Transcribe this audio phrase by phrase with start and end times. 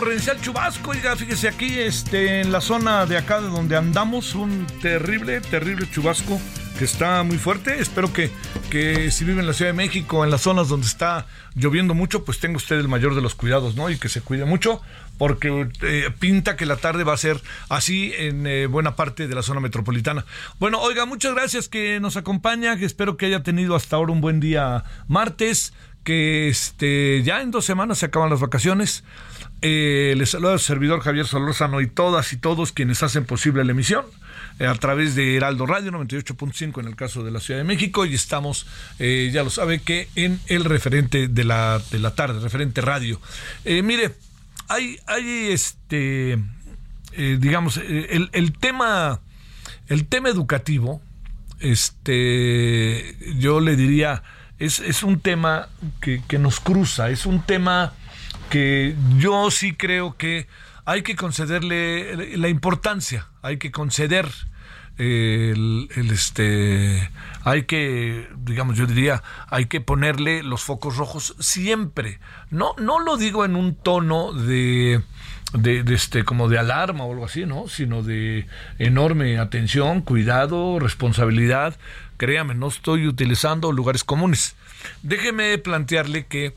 [0.00, 4.66] Torrencial chubasco, oiga, fíjese aquí, este, en la zona de acá de donde andamos, un
[4.82, 6.38] terrible, terrible chubasco
[6.78, 7.80] que está muy fuerte.
[7.80, 8.30] Espero que,
[8.68, 11.24] que si vive en la Ciudad de México, en las zonas donde está
[11.54, 13.88] lloviendo mucho, pues tenga usted el mayor de los cuidados, ¿no?
[13.88, 14.82] Y que se cuide mucho,
[15.16, 17.40] porque eh, pinta que la tarde va a ser
[17.70, 20.26] así en eh, buena parte de la zona metropolitana.
[20.60, 24.20] Bueno, oiga, muchas gracias que nos acompaña, que espero que haya tenido hasta ahora un
[24.20, 25.72] buen día martes
[26.06, 29.02] que este ya en dos semanas se acaban las vacaciones.
[29.62, 33.72] Eh, les saluda el servidor Javier Solórzano y todas y todos quienes hacen posible la
[33.72, 34.04] emisión
[34.58, 38.06] eh, a través de Heraldo Radio 98.5 en el caso de la Ciudad de México
[38.06, 38.66] y estamos,
[38.98, 43.20] eh, ya lo sabe, que en el referente de la, de la tarde, referente radio.
[43.64, 44.14] Eh, mire,
[44.68, 46.38] hay, hay este,
[47.16, 49.20] digamos, el, el tema,
[49.88, 51.02] el tema educativo,
[51.60, 54.22] este, yo le diría,
[54.58, 55.68] es, es un tema
[56.00, 57.92] que, que nos cruza, es un tema
[58.50, 60.46] que yo sí creo que
[60.84, 64.28] hay que concederle la importancia, hay que conceder
[64.98, 67.10] el, el, este
[67.44, 72.18] hay que digamos yo diría hay que ponerle los focos rojos siempre
[72.50, 75.02] no no lo digo en un tono de
[75.52, 77.68] de, de, este como de alarma o algo así, ¿no?
[77.68, 78.46] Sino de
[78.78, 81.76] enorme atención, cuidado, responsabilidad.
[82.16, 84.56] Créame, no estoy utilizando lugares comunes.
[85.02, 86.54] Déjeme plantearle que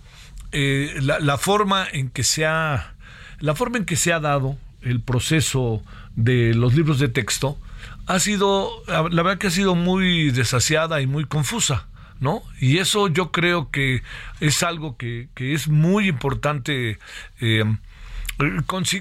[0.51, 2.95] eh, la, forma en que se ha
[3.39, 5.83] la forma en que se ha dado el proceso
[6.15, 7.57] de los libros de texto
[8.07, 11.87] ha sido la verdad que ha sido muy desasiada y muy confusa.
[12.19, 12.43] ¿no?
[12.59, 14.03] Y eso yo creo que
[14.41, 16.99] es algo que, que es muy importante
[17.39, 17.63] eh,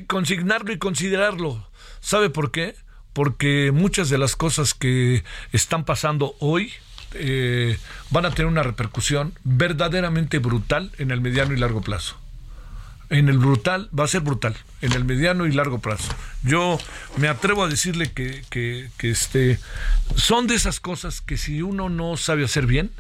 [0.07, 1.69] consignarlo y considerarlo.
[2.01, 2.77] ¿Sabe por qué?
[3.13, 6.73] Porque muchas de las cosas que están pasando hoy
[7.15, 7.79] eh,
[8.11, 12.17] van a tener una repercusión verdaderamente brutal en el mediano y largo plazo.
[13.11, 16.13] En el brutal, va a ser brutal, en el mediano y largo plazo.
[16.43, 16.79] Yo
[17.17, 19.59] me atrevo a decirle que, que, que este,
[20.15, 22.91] son de esas cosas que si uno no sabe hacer bien,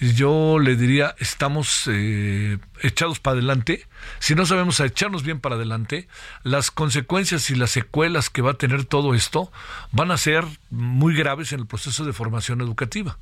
[0.00, 3.86] yo le diría, estamos eh, echados para adelante.
[4.18, 6.08] Si no sabemos echarnos bien para adelante,
[6.42, 9.50] las consecuencias y las secuelas que va a tener todo esto
[9.92, 13.18] van a ser muy graves en el proceso de formación educativa.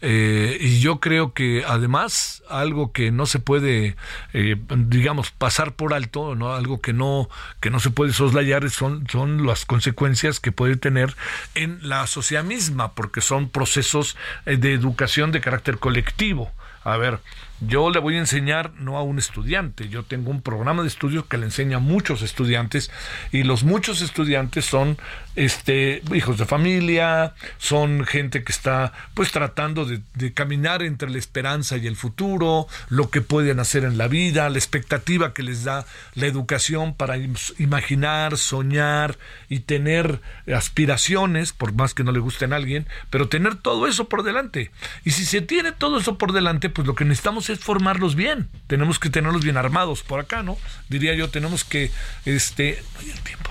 [0.00, 3.96] Eh, y yo creo que además algo que no se puede,
[4.32, 6.54] eh, digamos, pasar por alto, ¿no?
[6.54, 7.28] algo que no,
[7.60, 11.16] que no se puede soslayar son, son las consecuencias que puede tener
[11.54, 14.16] en la sociedad misma, porque son procesos
[14.46, 16.52] eh, de educación de carácter colectivo.
[16.84, 17.18] A ver,
[17.60, 21.26] yo le voy a enseñar no a un estudiante, yo tengo un programa de estudios
[21.26, 22.90] que le enseña a muchos estudiantes
[23.32, 24.96] y los muchos estudiantes son
[25.34, 30.02] este hijos de familia, son gente que está pues tratando de,
[30.32, 34.58] caminar entre la esperanza y el futuro, lo que pueden hacer en la vida, la
[34.58, 37.16] expectativa que les da la educación para
[37.58, 39.18] imaginar, soñar
[39.48, 40.20] y tener
[40.52, 44.70] aspiraciones, por más que no le gusten a alguien, pero tener todo eso por delante.
[45.04, 48.48] Y si se tiene todo eso por delante, pues lo que necesitamos es formarlos bien.
[48.66, 50.58] Tenemos que tenerlos bien armados por acá, ¿no?
[50.88, 51.90] Diría yo, tenemos que,
[52.24, 52.82] este,
[53.24, 53.50] tiempo.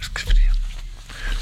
[0.00, 0.47] Es que frío.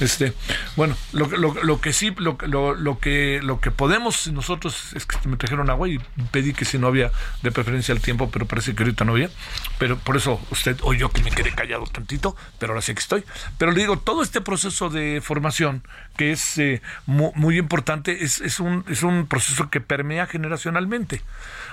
[0.00, 0.34] Este,
[0.76, 5.28] bueno, lo, lo, lo que sí, lo, lo, que lo que podemos nosotros es que
[5.28, 5.98] me trajeron agua y
[6.30, 7.10] pedí que si no había
[7.42, 9.30] de preferencia el tiempo, pero parece que ahorita no había.
[9.78, 13.24] Pero por eso usted oyó que me quedé callado tantito, pero ahora sí que estoy.
[13.58, 15.82] Pero le digo, todo este proceso de formación
[16.16, 21.22] que es eh, muy, importante es, es, un, es un proceso que permea generacionalmente.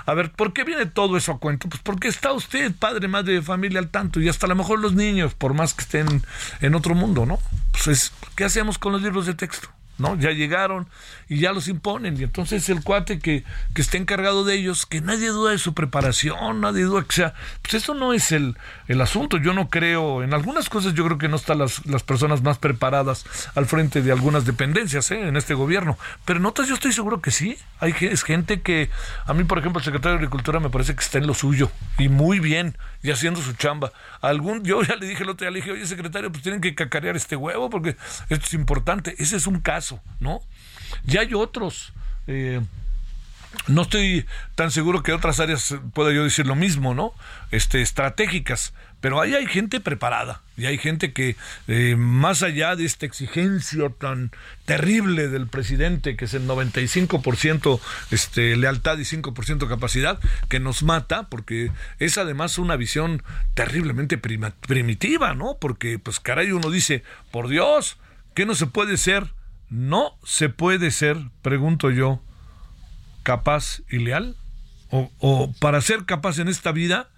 [0.06, 1.68] A ver, ¿por qué viene todo eso a cuento?
[1.68, 4.80] Pues porque está usted, padre, madre de familia, al tanto, y hasta a lo mejor
[4.80, 6.22] los niños, por más que estén
[6.60, 7.38] en otro mundo, ¿no?
[7.74, 9.68] Pues es, ¿qué hacemos con los libros de texto?
[9.98, 10.16] ¿No?
[10.16, 10.88] Ya llegaron
[11.28, 12.18] y ya los imponen.
[12.18, 13.44] Y entonces el cuate que,
[13.74, 17.34] que esté encargado de ellos, que nadie duda de su preparación, nadie duda que sea.
[17.62, 18.56] Pues eso no es el,
[18.88, 19.38] el asunto.
[19.38, 22.58] Yo no creo, en algunas cosas yo creo que no están las, las personas más
[22.58, 23.24] preparadas
[23.54, 25.28] al frente de algunas dependencias ¿eh?
[25.28, 25.98] en este gobierno.
[26.24, 27.56] Pero en otras yo estoy seguro que sí.
[27.80, 28.90] Hay es gente que,
[29.26, 31.70] a mí por ejemplo el secretario de Agricultura me parece que está en lo suyo
[31.98, 33.92] y muy bien y haciendo su chamba.
[34.20, 36.74] Algún, yo ya le dije el otro día, le dije, oye secretario, pues tienen que
[36.74, 37.96] cacarear este huevo porque
[38.30, 39.14] esto es importante.
[39.18, 39.83] Ese es un caso,
[40.20, 40.40] ¿no?
[41.04, 41.92] Ya hay otros.
[42.26, 42.60] Eh,
[43.66, 47.12] no estoy tan seguro que otras áreas pueda yo decir lo mismo, ¿no?
[47.50, 48.74] Este, estratégicas.
[49.00, 51.36] Pero ahí hay gente preparada y hay gente que,
[51.68, 54.30] eh, más allá de esta exigencia tan
[54.64, 61.28] terrible del presidente, que es el 95% este, lealtad y 5% capacidad, que nos mata,
[61.28, 63.22] porque es además una visión
[63.52, 65.58] terriblemente primitiva, ¿no?
[65.60, 67.98] Porque, pues caray, uno dice, por Dios,
[68.34, 69.34] ¿qué no se puede ser?
[69.74, 72.22] No se puede ser, pregunto yo,
[73.24, 74.36] capaz y leal.
[74.90, 77.08] O, para ser capaz en esta vida,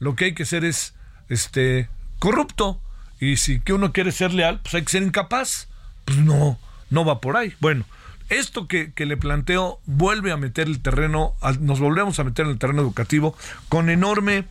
[0.00, 0.96] lo que hay que ser es
[1.28, 1.88] este,
[2.18, 2.80] corrupto.
[3.20, 5.68] Y si que uno quiere ser leal, pues hay que ser incapaz.
[6.04, 6.58] Pues no,
[6.90, 7.54] no va por ahí.
[7.60, 7.84] Bueno,
[8.30, 12.58] esto que, le planteo vuelve a meter el terreno, nos volvemos a meter en el
[12.58, 13.36] terreno educativo
[13.68, 14.48] con enorme,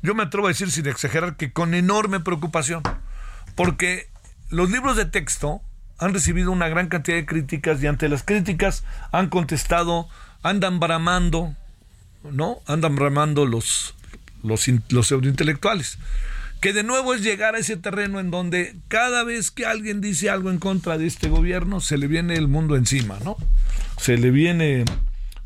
[0.00, 2.82] yo me atrevo a decir sin exagerar, que con enorme preocupación.
[3.56, 4.08] Porque
[4.48, 5.60] los libros de texto
[6.04, 10.06] han recibido una gran cantidad de críticas y ante las críticas han contestado,
[10.42, 11.54] andan bramando,
[12.30, 12.58] ¿no?
[12.66, 13.94] Andan bramando los,
[14.42, 15.98] los, los pseudointelectuales.
[16.60, 20.28] Que de nuevo es llegar a ese terreno en donde cada vez que alguien dice
[20.28, 23.36] algo en contra de este gobierno, se le viene el mundo encima, ¿no?
[23.98, 24.84] Se le viene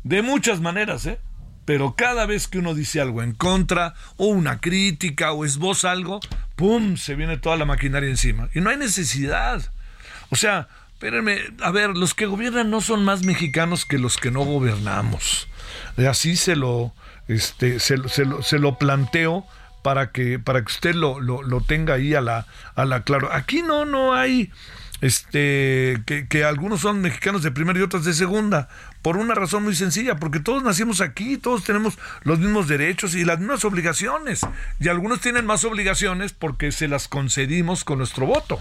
[0.03, 1.19] de muchas maneras, ¿eh?
[1.63, 6.19] Pero cada vez que uno dice algo en contra, o una crítica, o esboza algo,
[6.55, 6.97] ¡pum!
[6.97, 8.49] se viene toda la maquinaria encima.
[8.53, 9.71] Y no hay necesidad.
[10.29, 14.31] O sea, espérenme, a ver, los que gobiernan no son más mexicanos que los que
[14.31, 15.47] no gobernamos.
[15.97, 16.93] Así se lo,
[17.27, 18.09] este, se, lo,
[18.41, 19.45] se lo planteo
[19.81, 22.45] para que, para que usted lo, lo, tenga ahí a la,
[22.75, 23.31] a la claro.
[23.31, 24.51] Aquí no, no hay
[25.01, 28.67] este que, que, algunos son mexicanos de primera y otros de segunda,
[29.01, 33.23] por una razón muy sencilla, porque todos nacimos aquí, todos tenemos los mismos derechos y
[33.23, 34.41] las mismas obligaciones,
[34.79, 38.59] y algunos tienen más obligaciones porque se las concedimos con nuestro voto.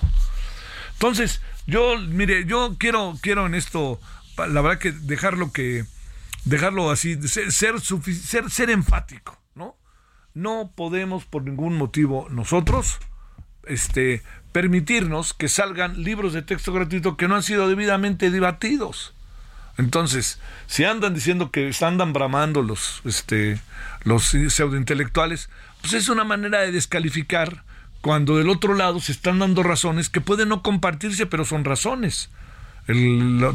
[0.99, 4.01] Entonces, yo, mire, yo quiero, quiero en esto,
[4.37, 5.85] la verdad que dejarlo que,
[6.45, 9.77] dejarlo así, ser, ser, ser, enfático, ¿no?
[10.35, 12.99] No podemos por ningún motivo nosotros
[13.69, 19.15] este, permitirnos que salgan libros de texto gratuito que no han sido debidamente debatidos.
[19.77, 23.61] Entonces, si andan diciendo que andan bramando los, este,
[24.03, 25.49] los pseudointelectuales,
[25.81, 27.63] pues es una manera de descalificar
[28.01, 32.31] cuando del otro lado se están dando razones que pueden no compartirse, pero son razones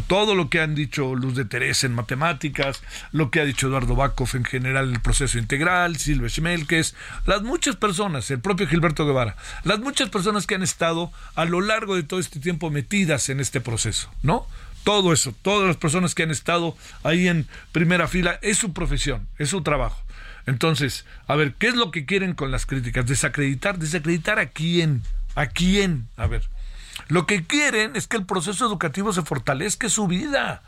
[0.07, 3.95] todo lo que han dicho Luz de Teresa en matemáticas, lo que ha dicho Eduardo
[3.95, 6.95] Bacoff en general en el proceso integral, Silvia Schmelkes,
[7.25, 11.61] las muchas personas, el propio Gilberto Guevara, las muchas personas que han estado a lo
[11.61, 14.45] largo de todo este tiempo metidas en este proceso, ¿no?
[14.83, 19.27] Todo eso, todas las personas que han estado ahí en primera fila, es su profesión,
[19.39, 19.99] es su trabajo.
[20.45, 23.05] Entonces, a ver, ¿qué es lo que quieren con las críticas?
[23.05, 25.03] Desacreditar, desacreditar a quién,
[25.35, 26.43] a quién, a ver.
[27.07, 30.61] Lo que quieren es que el proceso educativo se fortalezca su vida.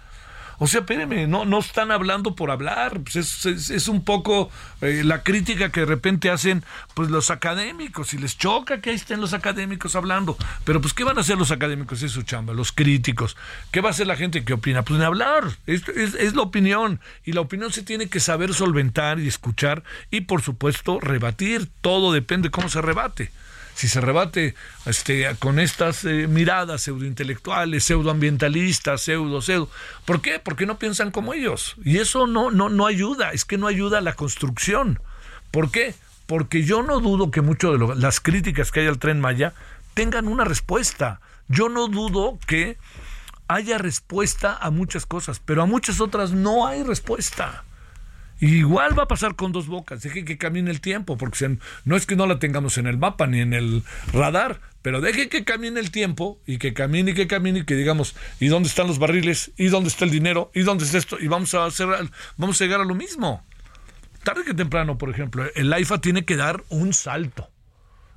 [0.59, 3.01] O sea, espérenme, no, no están hablando por hablar.
[3.01, 4.50] Pues es, es, un poco
[4.81, 8.95] eh, la crítica que de repente hacen pues los académicos y les choca que ahí
[8.95, 10.38] estén los académicos hablando.
[10.63, 12.01] Pero pues, ¿qué van a hacer los académicos?
[12.01, 13.35] Es su chamba, los críticos.
[13.71, 14.83] ¿Qué va a hacer la gente que opina?
[14.83, 15.45] Pues de hablar.
[15.67, 17.00] Es, es, es la opinión.
[17.24, 21.69] Y la opinión se tiene que saber solventar y escuchar y, por supuesto, rebatir.
[21.81, 23.31] Todo depende de cómo se rebate
[23.75, 24.55] si se rebate
[24.86, 29.70] este, con estas eh, miradas pseudointelectuales, pseudoambientalistas, pseudo, pseudo.
[30.05, 30.39] ¿Por qué?
[30.39, 31.75] Porque no piensan como ellos.
[31.84, 35.01] Y eso no, no, no ayuda, es que no ayuda a la construcción.
[35.51, 35.94] ¿Por qué?
[36.25, 39.53] Porque yo no dudo que muchas de las críticas que hay al tren Maya
[39.94, 41.20] tengan una respuesta.
[41.50, 42.77] Yo no dudo que
[43.50, 47.65] haya respuesta a muchas cosas, pero a muchas otras no hay respuesta.
[48.39, 52.06] Igual va a pasar con dos bocas, deje que camine el tiempo, porque no es
[52.06, 55.80] que no la tengamos en el mapa ni en el radar, pero deje que camine
[55.80, 59.00] el tiempo y que camine y que camine y que digamos, ¿y dónde están los
[59.00, 59.51] barriles?
[59.58, 60.51] ¿Y dónde está el dinero?
[60.54, 61.18] ¿Y dónde está esto?
[61.20, 61.88] Y vamos a hacer,
[62.38, 63.44] vamos a llegar a lo mismo.
[64.24, 67.50] Tarde que temprano, por ejemplo, el AIFA tiene que dar un salto.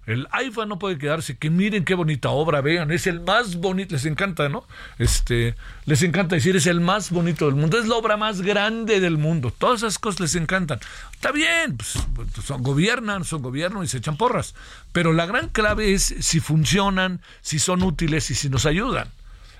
[0.08, 3.92] El AIFA no puede quedarse, que miren qué bonita obra, vean, es el más bonito,
[3.94, 4.64] les encanta, ¿no?
[4.98, 9.00] Este, les encanta decir, es el más bonito del mundo, es la obra más grande
[9.00, 10.80] del mundo, todas esas cosas les encantan.
[11.12, 11.98] Está bien, pues,
[12.42, 14.54] son, gobiernan, son gobierno y se echan porras,
[14.92, 19.08] pero la gran clave es si funcionan, si son útiles y si nos ayudan.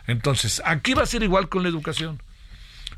[0.07, 2.23] Entonces, aquí va a ser igual con la educación.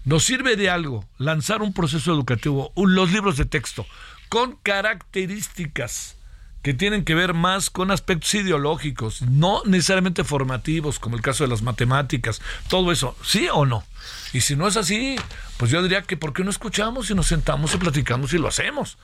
[0.04, 3.86] Nos sirve de algo lanzar un proceso educativo, los libros de texto,
[4.28, 6.14] con características
[6.62, 11.50] que tienen que ver más con aspectos ideológicos, no necesariamente formativos, como el caso de
[11.50, 13.84] las matemáticas, todo eso, ¿sí o no?
[14.32, 15.16] Y si no es así,
[15.56, 18.48] pues yo diría que ¿por qué no escuchamos y nos sentamos y platicamos y lo
[18.48, 18.98] hacemos?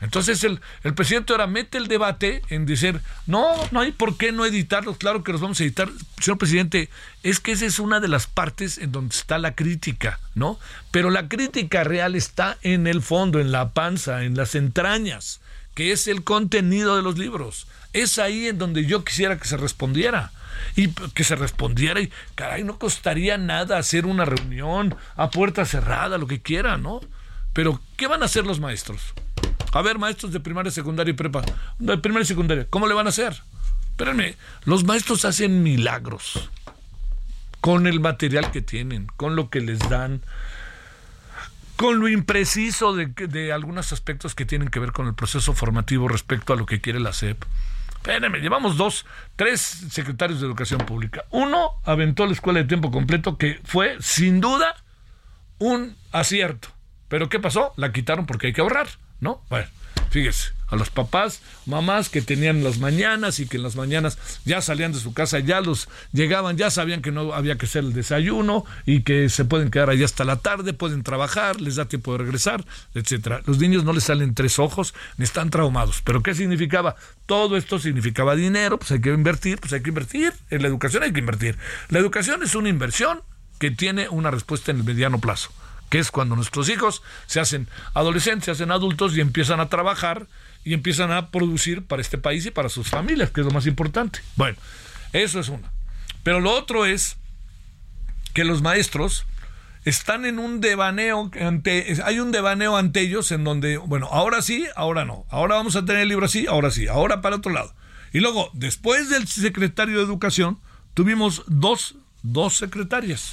[0.00, 4.32] Entonces el, el, presidente ahora mete el debate en decir, no, no hay por qué
[4.32, 5.88] no editarlos, claro que los vamos a editar.
[6.18, 6.88] Señor presidente,
[7.22, 10.58] es que esa es una de las partes en donde está la crítica, ¿no?
[10.90, 15.40] Pero la crítica real está en el fondo, en la panza, en las entrañas
[15.74, 17.66] que es el contenido de los libros.
[17.92, 20.32] Es ahí en donde yo quisiera que se respondiera.
[20.76, 26.18] Y que se respondiera y, caray, no costaría nada hacer una reunión a puerta cerrada,
[26.18, 27.00] lo que quiera, ¿no?
[27.52, 29.14] Pero, ¿qué van a hacer los maestros?
[29.72, 31.42] A ver, maestros de primaria, secundaria y prepa.
[31.78, 33.42] De primaria y secundaria, ¿cómo le van a hacer?
[33.90, 36.50] Espérenme, los maestros hacen milagros
[37.60, 40.22] con el material que tienen, con lo que les dan,
[41.82, 46.52] con lo impreciso de, algunos aspectos que tienen que ver con el proceso formativo respecto
[46.52, 47.42] a lo que quiere la SEP.
[47.94, 49.60] Espérenme, llevamos dos, tres
[49.90, 51.24] secretarios de educación pública.
[51.30, 54.76] Uno aventó la escuela de tiempo completo, que fue sin duda
[55.58, 56.68] un acierto.
[57.08, 57.72] Pero ¿qué pasó?
[57.76, 58.86] La quitaron porque hay que ahorrar,
[59.18, 59.42] ¿no?
[59.50, 59.66] Bueno,
[60.10, 64.62] fíjese a los papás, mamás que tenían las mañanas y que en las mañanas ya
[64.62, 67.92] salían de su casa, ya los llegaban, ya sabían que no había que hacer el
[67.92, 72.12] desayuno y que se pueden quedar allá hasta la tarde, pueden trabajar, les da tiempo
[72.12, 72.64] de regresar,
[72.94, 73.42] etcétera.
[73.44, 76.00] Los niños no les salen tres ojos, ni están traumados.
[76.02, 76.96] Pero ¿qué significaba?
[77.26, 81.02] Todo esto significaba dinero, pues hay que invertir, pues hay que invertir, en la educación
[81.02, 81.58] hay que invertir.
[81.90, 83.20] La educación es una inversión
[83.58, 85.50] que tiene una respuesta en el mediano plazo
[85.92, 90.26] que es cuando nuestros hijos se hacen adolescentes, se hacen adultos y empiezan a trabajar
[90.64, 93.66] y empiezan a producir para este país y para sus familias, que es lo más
[93.66, 94.20] importante.
[94.36, 94.56] Bueno,
[95.12, 95.72] eso es una.
[96.22, 97.16] Pero lo otro es
[98.32, 99.26] que los maestros
[99.84, 104.66] están en un devaneo ante hay un devaneo ante ellos en donde bueno ahora sí
[104.76, 105.26] ahora no.
[105.28, 107.74] Ahora vamos a tener el libro así ahora sí ahora para otro lado.
[108.12, 110.60] Y luego después del secretario de educación
[110.94, 113.32] tuvimos dos dos secretarias.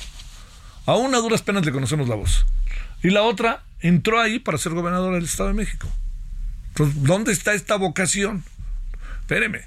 [0.87, 2.47] A una duras penas le conocemos la voz.
[3.03, 5.87] Y la otra entró ahí para ser gobernadora del Estado de México
[6.85, 8.43] ¿dónde está esta vocación?
[9.21, 9.61] Espéreme.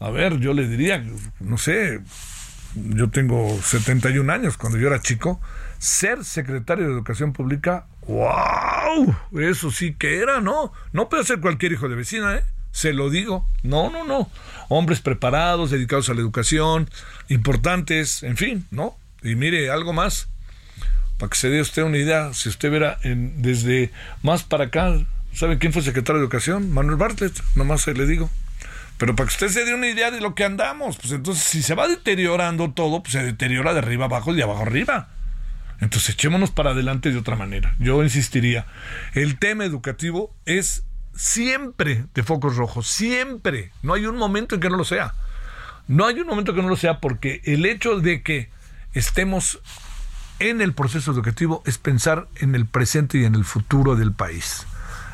[0.00, 1.04] A ver, yo le diría,
[1.40, 2.00] no sé,
[2.74, 5.40] yo tengo 71 años, cuando yo era chico,
[5.78, 9.14] ser secretario de Educación Pública, ¡wow!
[9.40, 10.72] Eso sí que era, ¿no?
[10.92, 12.44] No puede ser cualquier hijo de vecina, ¿eh?
[12.72, 13.46] Se lo digo.
[13.62, 14.30] No, no, no.
[14.68, 16.88] Hombres preparados, dedicados a la educación,
[17.28, 18.96] importantes, en fin, ¿no?
[19.22, 20.28] Y mire, algo más,
[21.18, 23.92] para que se dé usted una idea, si usted verá en, desde
[24.22, 24.98] más para acá,
[25.34, 26.72] ¿Sabe quién fue secretario de Educación?
[26.72, 28.30] Manuel Bartlett, nomás le digo.
[28.98, 31.62] Pero para que usted se dé una idea de lo que andamos, pues entonces si
[31.62, 35.08] se va deteriorando todo, pues se deteriora de arriba abajo y de abajo arriba.
[35.80, 37.74] Entonces echémonos para adelante de otra manera.
[37.80, 38.66] Yo insistiría,
[39.14, 40.84] el tema educativo es
[41.16, 43.72] siempre de focos rojos, siempre.
[43.82, 45.14] No hay un momento en que no lo sea.
[45.88, 48.50] No hay un momento que no lo sea porque el hecho de que
[48.92, 49.60] estemos
[50.38, 54.66] en el proceso educativo es pensar en el presente y en el futuro del país.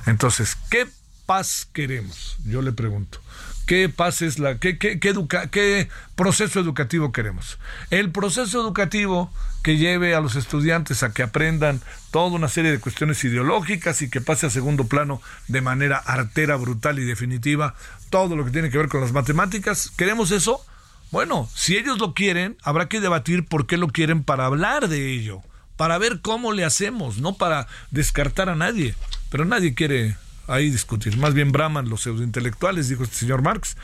[0.06, 0.86] Entonces, ¿qué
[1.26, 2.36] paz queremos?
[2.44, 3.20] Yo le pregunto.
[3.66, 7.58] qué pases la, qué, qué proceso educativo queremos.
[7.90, 9.30] El proceso educativo
[9.62, 14.08] que lleve a los estudiantes a que aprendan toda una serie de cuestiones ideológicas y
[14.08, 17.74] que pase a segundo plano de manera artera, brutal y definitiva
[18.08, 19.92] todo lo que tiene que ver con las matemáticas.
[19.96, 20.64] ¿Queremos eso?
[21.10, 25.12] Bueno, si ellos lo quieren, habrá que debatir por qué lo quieren para hablar de
[25.12, 25.42] ello,
[25.76, 28.94] para ver cómo le hacemos, no para descartar a nadie.
[29.30, 30.16] Pero nadie quiere
[30.48, 31.16] ahí discutir.
[31.18, 33.76] Más bien braman los pseudointelectuales, dijo este señor Marx.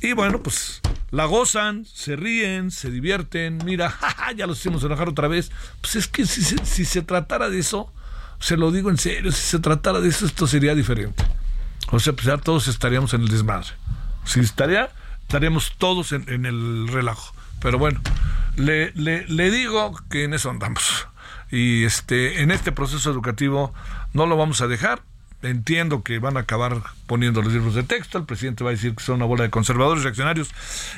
[0.00, 3.58] Y bueno, pues la gozan, se ríen, se divierten.
[3.64, 3.98] Mira,
[4.36, 5.50] ya los hicimos enojar otra vez.
[5.80, 7.92] Pues es que si, si se tratara de eso,
[8.38, 11.24] se lo digo en serio, si se tratara de eso, esto sería diferente.
[11.90, 13.68] O sea, pues ya todos estaríamos en el desmadre.
[14.24, 14.90] Si estaría,
[15.22, 17.34] estaríamos todos en, el relajo.
[17.60, 18.00] Pero bueno,
[18.56, 21.06] le, le, le digo que en eso andamos.
[21.50, 23.72] Y este, en este proceso educativo
[24.14, 25.02] no lo vamos a dejar
[25.48, 28.94] entiendo que van a acabar poniendo los libros de texto, el presidente va a decir
[28.94, 30.50] que son una bola de conservadores reaccionarios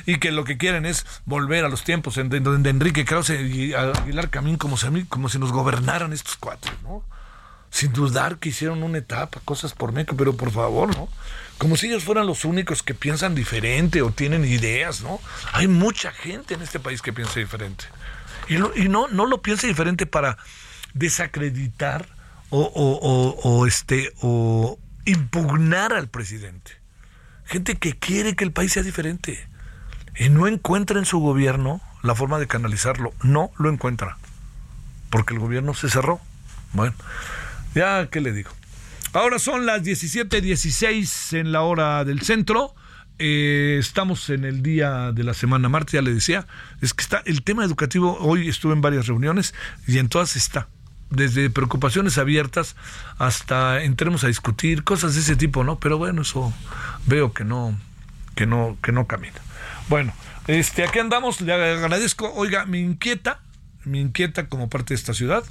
[0.05, 3.73] y que lo que quieren es volver a los tiempos en donde Enrique Krause y
[3.73, 7.03] Aguilar Camín como si, como si nos gobernaran estos cuatro, ¿no?
[7.69, 11.09] Sin dudar que hicieron una etapa, cosas por meco, pero por favor, ¿no?
[11.57, 15.19] Como si ellos fueran los únicos que piensan diferente o tienen ideas, ¿no?
[15.51, 17.85] Hay mucha gente en este país que piensa diferente.
[18.47, 20.37] Y, y no, no lo piensa diferente para
[20.93, 22.16] desacreditar
[22.49, 26.71] o, este, o impugnar al presidente.
[27.45, 29.47] Gente que quiere que el país sea diferente
[30.17, 33.13] y no encuentra en su gobierno la forma de canalizarlo.
[33.23, 34.17] No lo encuentra.
[35.09, 36.19] Porque el gobierno se cerró.
[36.73, 36.93] Bueno,
[37.73, 38.51] ya, ¿qué le digo?
[39.13, 42.75] Ahora son las 17:16 en la hora del centro.
[43.19, 46.45] Eh, estamos en el día de la semana martes, ya le decía.
[46.81, 48.17] Es que está el tema educativo.
[48.19, 49.53] Hoy estuve en varias reuniones
[49.87, 50.67] y en todas está
[51.09, 52.75] desde preocupaciones abiertas
[53.17, 55.79] hasta entremos a discutir cosas de ese tipo, ¿no?
[55.79, 56.53] Pero bueno, eso
[57.05, 57.77] veo que no
[58.35, 59.39] que no que no camina.
[59.89, 60.13] Bueno,
[60.47, 62.31] este aquí andamos, le agradezco.
[62.33, 63.39] Oiga, me inquieta,
[63.83, 65.43] me inquieta como parte de esta ciudad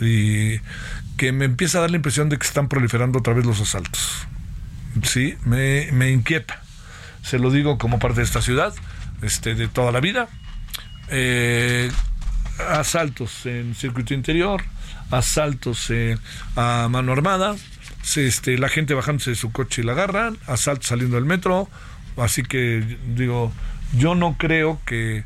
[0.00, 0.58] y
[1.16, 4.26] que me empieza a dar la impresión de que están proliferando otra vez los asaltos.
[5.02, 6.62] Sí, me, me inquieta.
[7.22, 8.74] Se lo digo como parte de esta ciudad,
[9.22, 10.28] este de toda la vida.
[11.10, 11.90] Eh,
[12.70, 14.62] asaltos en circuito interior,
[15.10, 16.18] asaltos eh,
[16.56, 17.56] a mano armada,
[18.16, 21.68] este, la gente bajándose de su coche y la agarran, asaltos saliendo del metro,
[22.16, 23.52] así que digo,
[23.96, 25.24] yo no creo que,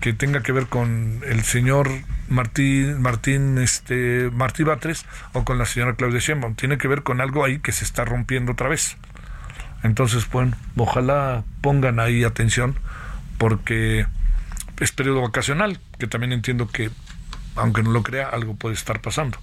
[0.00, 1.90] que tenga que ver con el señor
[2.28, 7.20] Martín, Martín, este, Martí Batres o con la señora Claudia Sheinbaum, tiene que ver con
[7.20, 8.96] algo ahí que se está rompiendo otra vez.
[9.82, 12.76] Entonces, bueno, ojalá pongan ahí atención
[13.38, 14.06] porque
[14.78, 16.90] es periodo vacacional, que también entiendo que
[17.56, 19.38] aunque no lo crea, algo puede estar pasando.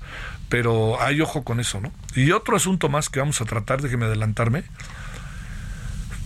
[0.49, 1.91] Pero hay ojo con eso, ¿no?
[2.15, 4.63] Y otro asunto más que vamos a tratar, déjeme adelantarme.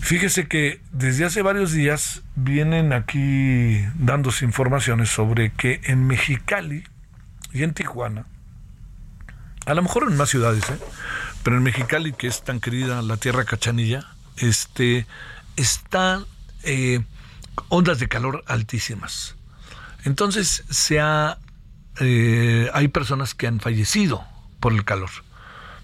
[0.00, 6.84] Fíjese que desde hace varios días vienen aquí dándose informaciones sobre que en Mexicali
[7.52, 8.26] y en Tijuana,
[9.64, 10.78] a lo mejor en más ciudades, ¿eh?
[11.44, 14.06] pero en Mexicali, que es tan querida la tierra cachanilla,
[14.38, 15.06] este,
[15.56, 16.24] están
[16.64, 17.04] eh,
[17.68, 19.36] ondas de calor altísimas.
[20.04, 21.38] Entonces se ha
[22.00, 24.24] eh, hay personas que han fallecido
[24.60, 25.10] por el calor.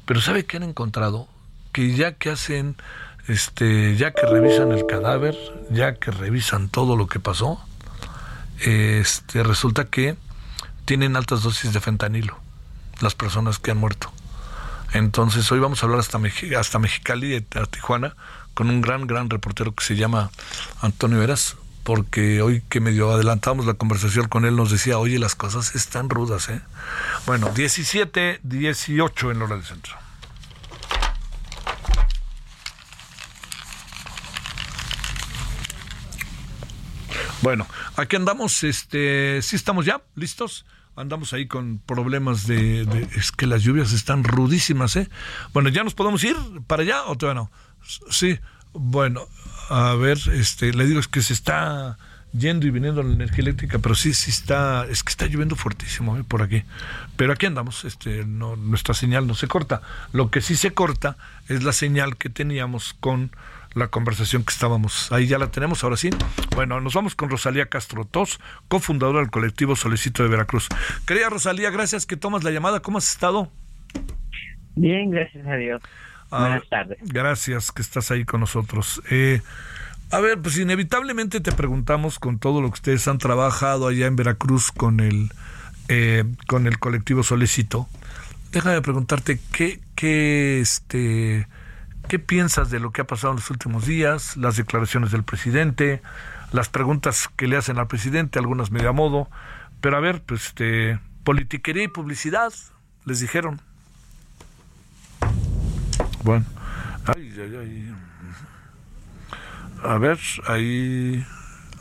[0.07, 1.29] Pero ¿sabe qué han encontrado?
[1.73, 2.77] Que ya que hacen,
[3.27, 5.37] este, ya que revisan el cadáver,
[5.71, 7.63] ya que revisan todo lo que pasó,
[8.61, 10.17] este, resulta que
[10.85, 12.39] tienen altas dosis de fentanilo
[13.01, 14.11] las personas que han muerto.
[14.93, 16.19] Entonces hoy vamos a hablar hasta,
[16.59, 18.17] hasta Mexicali, a Tijuana,
[18.55, 20.31] con un gran, gran reportero que se llama
[20.81, 25.35] Antonio Veras, porque hoy que medio adelantamos la conversación con él nos decía, oye, las
[25.35, 26.61] cosas están rudas, ¿eh?
[27.27, 29.95] Bueno, 17, 18 en hora del centro.
[37.41, 40.67] Bueno, aquí andamos, este, sí estamos ya, listos.
[40.97, 45.09] Andamos ahí con problemas de, de, es que las lluvias están rudísimas, ¿eh?
[45.53, 46.37] Bueno, ya nos podemos ir
[46.67, 47.53] para allá o todavía no.
[48.11, 48.41] Sí,
[48.79, 49.27] bueno,
[49.69, 51.99] a ver, este, le digo es que se está
[52.33, 56.17] yendo y viniendo la energía eléctrica, pero sí, sí está, es que está lloviendo fuertísimo
[56.17, 56.63] eh, por aquí.
[57.17, 59.83] Pero aquí andamos, este, no, nuestra señal no se corta.
[60.13, 61.17] Lo que sí se corta
[61.49, 63.31] es la señal que teníamos con
[63.75, 65.13] la conversación que estábamos.
[65.13, 66.11] Ahí ya la tenemos, ahora sí.
[66.55, 70.69] Bueno, nos vamos con Rosalía Castro Tos, cofundadora del colectivo Solicito de Veracruz.
[71.07, 72.81] Querida Rosalía, gracias que tomas la llamada.
[72.81, 73.51] ¿Cómo has estado?
[74.75, 75.83] Bien, gracias a Dios.
[76.31, 76.99] Ah, Buenas tardes.
[77.03, 79.03] Gracias que estás ahí con nosotros.
[79.11, 79.41] Eh,
[80.11, 84.17] a ver, pues inevitablemente te preguntamos con todo lo que ustedes han trabajado allá en
[84.17, 85.31] Veracruz con el,
[85.89, 87.89] eh, con el colectivo Solicito.
[88.53, 91.47] Déjame preguntarte qué, qué, este,
[92.09, 96.01] ¿Qué piensas de lo que ha pasado en los últimos días, las declaraciones del presidente,
[96.53, 99.29] las preguntas que le hacen al presidente, algunas medio a modo?
[99.83, 102.51] Pero a ver, pues este, politiquería y publicidad,
[103.05, 103.61] les dijeron.
[106.23, 106.45] Bueno.
[109.83, 111.25] A ver, ahí,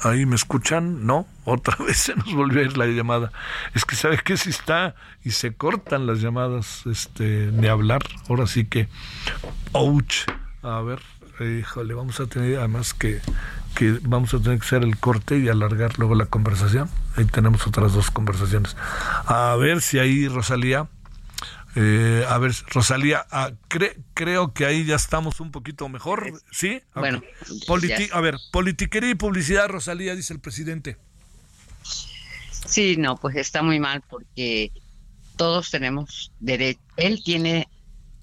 [0.04, 1.26] ahí me escuchan, ¿no?
[1.46, 3.32] Otra vez se nos volvió a ir la llamada.
[3.74, 8.02] Es que sabe que si está y se cortan las llamadas, este, ni hablar.
[8.30, 8.88] Ahora sí que,
[9.74, 10.28] ouch.
[10.62, 11.00] A ver,
[11.40, 13.22] híjole, vamos a tener además que,
[13.76, 16.90] que vamos a tener que hacer el corte y alargar luego la conversación.
[17.16, 18.76] Ahí tenemos otras dos conversaciones.
[19.26, 20.88] A ver si ahí Rosalía
[21.80, 23.52] eh, a ver, Rosalía, ah,
[24.16, 26.82] creo que ahí ya estamos un poquito mejor, ¿sí?
[26.96, 27.22] Bueno,
[28.14, 30.98] a ver, politiquería y publicidad, Rosalía, dice el presidente.
[32.66, 34.72] Sí, no, pues está muy mal porque
[35.36, 37.70] todos tenemos derecho, él tiene,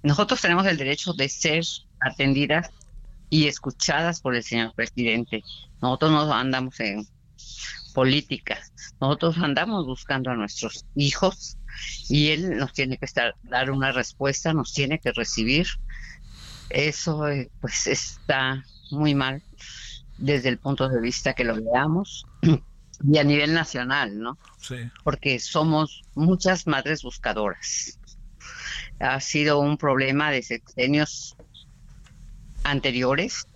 [0.02, 1.64] nosotros tenemos el derecho de ser
[2.00, 2.70] atendidas
[3.30, 5.44] y escuchadas por el señor presidente.
[5.80, 7.06] Nosotros no andamos en
[7.94, 8.58] política,
[9.00, 11.56] nosotros andamos buscando a nuestros hijos
[12.08, 15.66] y él nos tiene que estar, dar una respuesta, nos tiene que recibir.
[16.70, 19.42] Eso eh, pues está muy mal
[20.18, 22.26] desde el punto de vista que lo veamos
[23.04, 24.38] y a nivel nacional, ¿no?
[24.60, 24.76] Sí.
[25.02, 27.98] Porque somos muchas madres buscadoras.
[29.00, 31.36] Ha sido un problema de sexenios
[32.62, 33.46] anteriores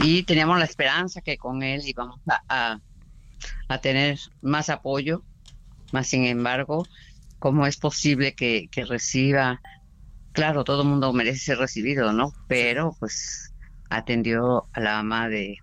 [0.00, 2.80] y teníamos la esperanza que con él íbamos a,
[3.68, 5.22] a tener más apoyo,
[5.92, 6.86] más sin embargo
[7.38, 9.60] cómo es posible que, reciba,
[10.32, 12.32] claro, todo el mundo merece ser recibido, ¿no?
[12.48, 13.54] Pero pues
[13.90, 15.58] atendió a la ama de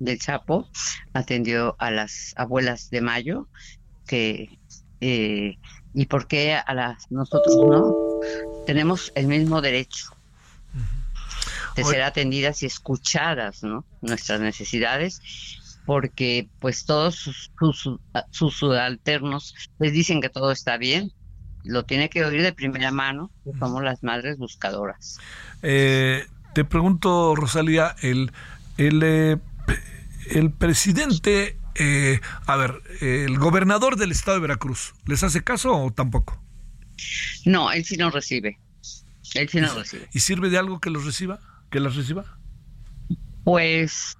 [0.00, 0.68] del Chapo,
[1.12, 3.48] atendió a las abuelas de Mayo,
[4.06, 4.58] que
[5.00, 5.58] eh,
[5.92, 7.96] y por qué a las nosotros no
[8.64, 10.10] tenemos el mismo derecho
[11.74, 13.84] de ser atendidas y escuchadas, ¿no?
[14.00, 15.20] Nuestras necesidades
[15.88, 17.98] porque pues todos sus, sus,
[18.30, 21.12] sus, subalternos les dicen que todo está bien,
[21.68, 25.18] lo tiene que oír de primera mano, somos las madres buscadoras.
[25.62, 28.32] Eh, te pregunto, Rosalía, el,
[28.78, 29.36] el, eh,
[30.30, 35.92] el presidente, eh, a ver, el gobernador del estado de Veracruz, ¿les hace caso o
[35.92, 36.42] tampoco?
[37.44, 38.58] No, él sí no recibe.
[39.34, 40.08] Él sí no recibe.
[40.12, 41.38] ¿Y sirve de algo que los reciba?
[41.70, 42.38] ¿Que las reciba?
[43.44, 44.16] Pues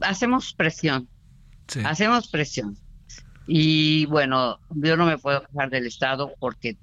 [0.00, 1.08] hacemos presión.
[1.84, 2.76] Hacemos presión.
[3.46, 6.76] Y bueno, yo no me puedo quejar del Estado porque,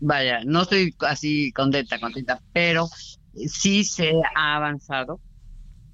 [0.00, 2.88] vaya, no estoy así contenta, contenta, pero
[3.46, 5.20] sí se ha avanzado,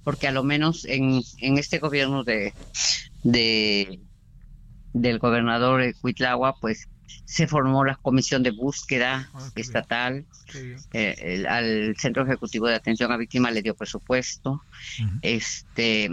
[0.05, 2.55] porque a lo menos en, en este gobierno de,
[3.23, 4.01] de
[4.93, 6.89] del gobernador Cuitlagua, pues
[7.25, 10.25] se formó la comisión de búsqueda ah, estatal,
[10.93, 14.63] eh, al Centro Ejecutivo de Atención a Víctimas le dio presupuesto,
[15.23, 16.11] este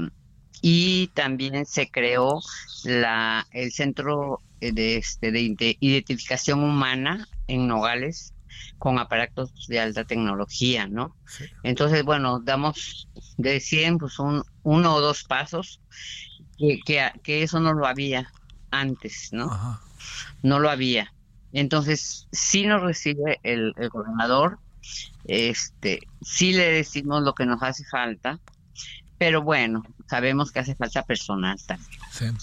[0.61, 2.39] y también se creó
[2.83, 8.33] la, el Centro de, este, de Identificación Humana en Nogales
[8.77, 11.15] con aparatos de alta tecnología, ¿no?
[11.63, 15.81] Entonces, bueno, damos de 100, pues un, uno o dos pasos,
[16.57, 18.31] que, que, eso no lo había
[18.69, 19.79] antes, ¿no?
[20.43, 21.13] No lo había.
[21.53, 24.59] Entonces, sí nos recibe el, el gobernador,
[25.25, 28.39] este, sí le decimos lo que nos hace falta,
[29.17, 32.35] pero bueno, sabemos que hace falta personal también.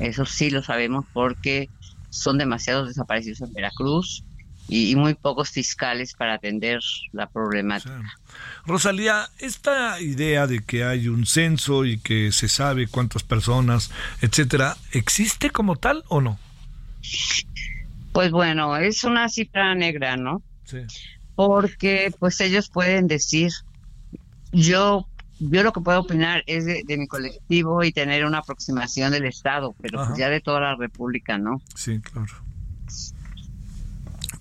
[0.00, 1.70] Eso sí lo sabemos porque
[2.10, 4.24] son demasiados desaparecidos en Veracruz
[4.68, 6.80] y, muy pocos fiscales para atender
[7.12, 8.02] la problemática.
[8.66, 14.76] Rosalía, esta idea de que hay un censo y que se sabe cuántas personas, etcétera,
[14.90, 16.40] ¿existe como tal o no?
[18.12, 20.42] Pues bueno, es una cifra negra, ¿no?
[20.64, 20.78] Sí.
[21.36, 23.52] Porque pues ellos pueden decir,
[24.50, 25.06] yo
[25.38, 29.74] yo lo que puedo opinar es de, mi colectivo y tener una aproximación del Estado,
[29.80, 31.60] pero pues ya de toda la República, ¿no?
[31.74, 32.32] Sí, claro.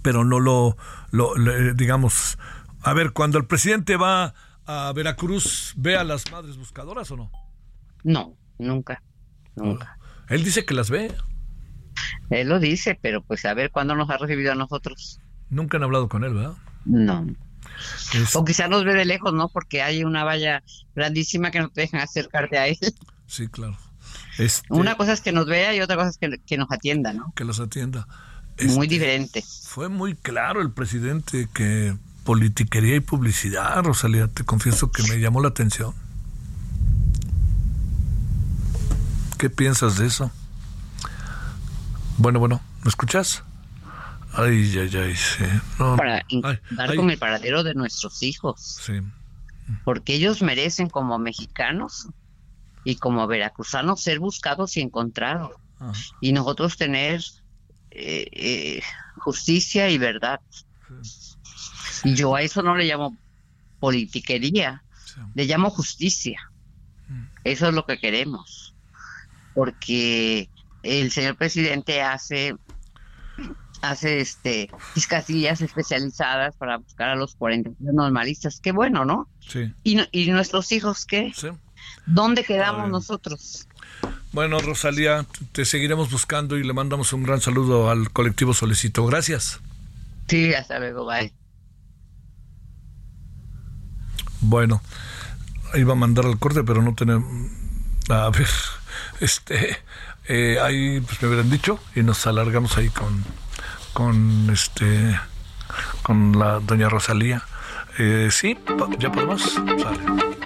[0.02, 0.78] Pero no lo,
[1.12, 1.34] lo,
[1.74, 2.38] digamos,
[2.82, 4.34] a ver, cuando el presidente va
[4.66, 7.32] a Veracruz, ¿ve a las madres buscadoras o no?
[8.04, 9.02] No, nunca,
[9.56, 9.98] nunca.
[10.30, 11.14] Él dice que las ve.
[12.30, 15.20] Él lo dice, pero pues a ver cuándo nos ha recibido a nosotros.
[15.50, 16.54] Nunca han hablado con él, ¿verdad?
[16.86, 17.26] No.
[18.34, 19.50] O quizá nos ve de lejos, ¿no?
[19.50, 20.64] Porque hay una valla
[20.96, 22.78] grandísima que no te dejan acercarte a él.
[23.28, 23.78] Sí, claro.
[24.38, 27.34] Este, una cosa es que nos vea y otra cosa es que, nos atienda, ¿no?
[27.36, 28.08] Que los atienda.
[28.60, 29.44] muy este, diferente.
[29.64, 35.42] Fue muy claro el presidente que politiquería y publicidad, Rosalía, te confieso que me llamó
[35.42, 35.94] la atención.
[39.38, 40.32] ¿Qué piensas de eso?
[42.18, 43.44] Bueno, bueno, ¿me escuchas?
[44.38, 45.46] Ay, ay, ay, sí.
[45.78, 46.26] Para
[46.72, 48.80] dar con el paradero de nuestros hijos.
[48.86, 49.02] Sí.
[49.84, 52.08] porque ellos merecen como mexicanos
[52.84, 55.52] y como veracruzanos ser buscados y encontrados.
[56.22, 57.22] Y nosotros tener
[57.92, 58.82] eh, eh,
[59.18, 60.40] justicia y verdad.
[62.04, 63.18] Y yo a eso no le llamo
[63.80, 64.84] politiquería,
[65.34, 66.52] le llamo justicia.
[67.08, 67.24] Mm.
[67.44, 68.76] Eso es lo que queremos.
[69.54, 70.50] Porque
[70.84, 72.56] el señor presidente hace
[73.82, 78.60] hace este fiscalías especializadas para buscar a los 40 normalistas.
[78.60, 79.28] Qué bueno, ¿no?
[79.40, 79.74] Sí.
[79.84, 81.32] ¿Y, y nuestros hijos qué?
[81.36, 81.50] Sí.
[82.06, 83.68] ¿Dónde quedamos nosotros?
[84.32, 89.06] Bueno, Rosalía, te seguiremos buscando y le mandamos un gran saludo al colectivo Solicito.
[89.06, 89.62] Gracias.
[90.28, 91.32] Sí, hasta luego, bye.
[94.42, 94.82] Bueno,
[95.74, 97.52] iba a mandar al corte, pero no tenemos...
[98.10, 98.48] A ver,
[99.20, 99.78] este,
[100.28, 103.24] eh, ahí pues me hubieran dicho y nos alargamos ahí con,
[103.96, 105.18] con este,
[106.04, 107.42] con la doña Rosalía.
[107.98, 108.58] Eh, sí,
[109.00, 109.56] ya podemos.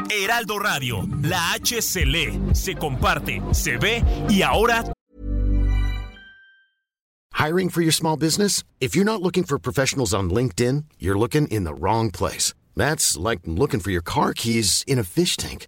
[0.10, 4.84] Heraldo Radio, la H se lee, se comparte, se ve y ahora.
[7.34, 8.64] Hiring for your small business?
[8.80, 12.54] If you're not looking for professionals on LinkedIn, you're looking in the wrong place.
[12.76, 15.68] That's like looking for your car keys in a fish tank.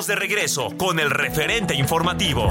[0.00, 2.48] Estamos de regreso con el referente informativo.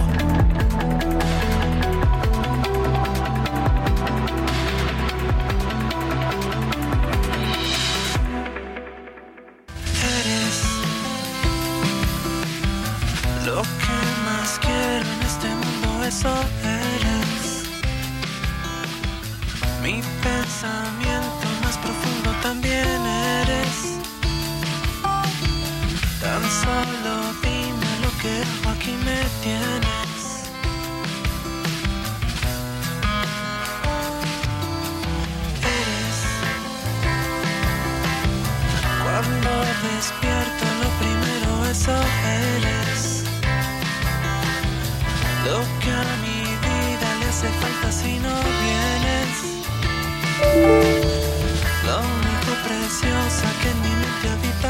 [14.61, 16.29] En este mundo, eso
[16.63, 17.63] eres.
[19.81, 21.08] Mi pensamiento
[39.81, 43.23] despierto, lo primero eso eres.
[45.45, 49.35] Lo que a mi vida le hace falta si no vienes.
[51.85, 54.68] Lo único preciosa que en mi mente habita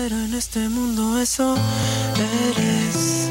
[0.00, 1.54] quiero en este mundo, eso
[2.56, 3.28] eres.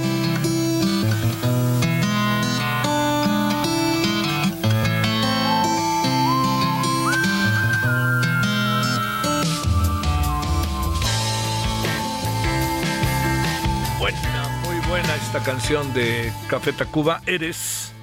[13.97, 17.93] Buena, muy buena esta canción de Café Tacuba, Eres,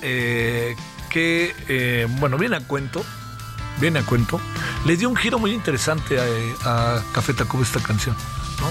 [0.00, 0.74] eh,
[1.10, 3.04] que, eh, bueno, viene a cuento,
[3.80, 4.40] viene a cuento.
[4.84, 8.14] Le dio un giro muy interesante a, a Café Tacuba esta canción,
[8.60, 8.70] ¿no?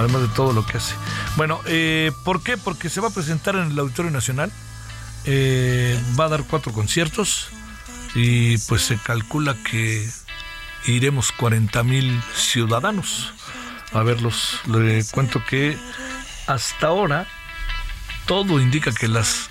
[0.00, 0.94] Además de todo lo que hace.
[1.36, 2.56] Bueno, eh, ¿por qué?
[2.56, 4.50] Porque se va a presentar en el Auditorio Nacional,
[5.24, 7.48] eh, va a dar cuatro conciertos
[8.14, 10.08] y pues se calcula que
[10.86, 13.32] iremos 40 mil ciudadanos
[13.92, 14.60] a verlos.
[14.66, 15.78] Le cuento que
[16.48, 17.26] hasta ahora
[18.26, 19.50] todo indica que las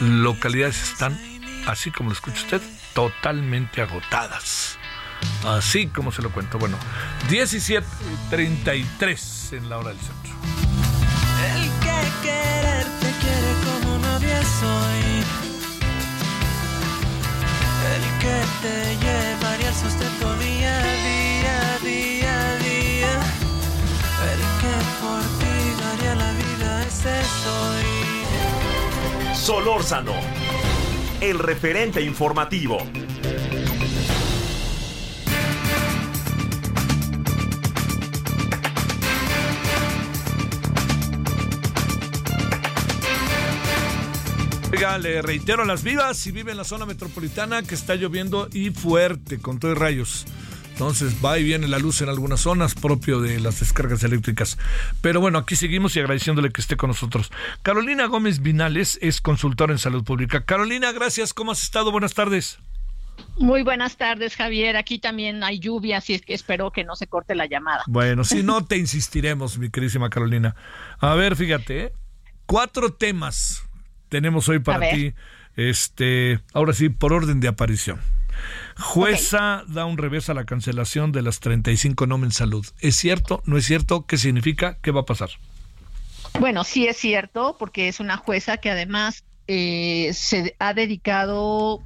[0.00, 1.18] localidades están,
[1.66, 2.62] así como lo escucha usted,
[2.94, 4.77] totalmente agotadas.
[5.46, 6.58] Así como se lo cuento.
[6.58, 6.76] Bueno,
[7.28, 10.32] 17.33 en la hora del centro.
[11.54, 15.24] El que quererte quiere como nadie soy.
[17.94, 23.12] El que te llevaría el sustento día a día, día a día.
[24.32, 27.86] El que por ti daría la vida, ese soy.
[29.34, 30.12] Solórzano,
[31.20, 32.78] el referente informativo.
[44.98, 48.70] Le reitero a las vivas, si vive en la zona metropolitana, que está lloviendo y
[48.70, 50.26] fuerte, con todo y rayos.
[50.72, 54.58] Entonces va y viene la luz en algunas zonas propio de las descargas eléctricas.
[55.00, 57.30] Pero bueno, aquí seguimos y agradeciéndole que esté con nosotros.
[57.62, 60.44] Carolina Gómez Vinales es consultora en salud pública.
[60.44, 61.32] Carolina, gracias.
[61.32, 61.90] ¿Cómo has estado?
[61.90, 62.58] Buenas tardes.
[63.36, 64.76] Muy buenas tardes, Javier.
[64.76, 67.84] Aquí también hay lluvia, así es que espero que no se corte la llamada.
[67.86, 70.56] Bueno, si no te insistiremos, mi queridísima Carolina.
[70.98, 71.92] A ver, fíjate, ¿eh?
[72.46, 73.67] cuatro temas
[74.08, 75.14] tenemos hoy para ti.
[75.56, 78.00] Este, ahora sí, por orden de aparición.
[78.78, 82.64] Jueza da un revés a la cancelación de las 35 Nomen Salud.
[82.80, 83.42] ¿Es cierto?
[83.44, 84.06] ¿No es cierto?
[84.06, 84.78] ¿Qué significa?
[84.80, 85.30] ¿Qué va a pasar?
[86.38, 91.82] Bueno, sí es cierto, porque es una jueza que además eh, se ha dedicado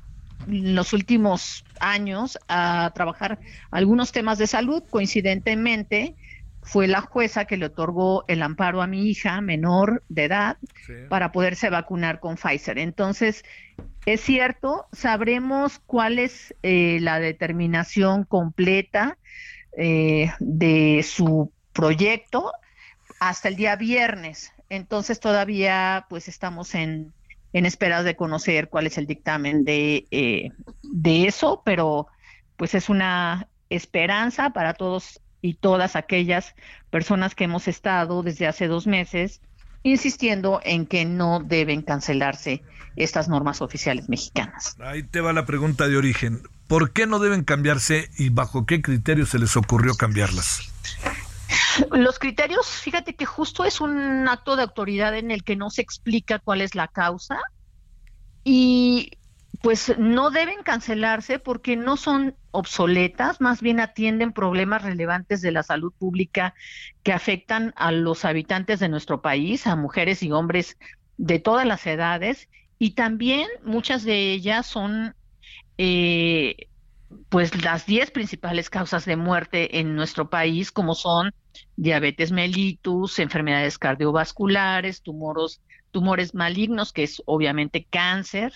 [0.46, 3.38] en los últimos años a trabajar
[3.70, 4.82] algunos temas de salud.
[4.90, 6.14] Coincidentemente,
[6.62, 10.58] fue la jueza que le otorgó el amparo a mi hija menor de edad
[11.08, 12.78] para poderse vacunar con Pfizer.
[12.78, 13.44] Entonces,
[14.06, 19.18] es cierto, sabremos cuál es eh, la determinación completa
[19.76, 22.52] eh, de su proyecto
[23.18, 24.52] hasta el día viernes.
[24.68, 27.12] Entonces, todavía pues estamos en,
[27.52, 30.50] en espera de conocer cuál es el dictamen de, eh,
[30.82, 32.06] de eso, pero
[32.56, 36.54] pues es una esperanza para todos y todas aquellas
[36.90, 39.42] personas que hemos estado desde hace dos meses
[39.82, 42.62] insistiendo en que no deben cancelarse
[42.94, 44.76] estas normas oficiales mexicanas.
[44.80, 46.42] Ahí te va la pregunta de origen.
[46.68, 50.70] ¿Por qué no deben cambiarse y bajo qué criterios se les ocurrió cambiarlas?
[51.90, 55.82] Los criterios, fíjate que justo es un acto de autoridad en el que no se
[55.82, 57.38] explica cuál es la causa
[58.44, 59.12] y
[59.62, 65.62] pues no deben cancelarse porque no son obsoletas, más bien atienden problemas relevantes de la
[65.62, 66.54] salud pública
[67.02, 70.76] que afectan a los habitantes de nuestro país, a mujeres y hombres
[71.16, 72.48] de todas las edades,
[72.78, 75.14] y también muchas de ellas son
[75.78, 76.68] eh,
[77.28, 81.32] pues las 10 principales causas de muerte en nuestro país, como son
[81.76, 85.60] diabetes mellitus, enfermedades cardiovasculares, tumores,
[85.92, 88.52] tumores malignos, que es obviamente cáncer,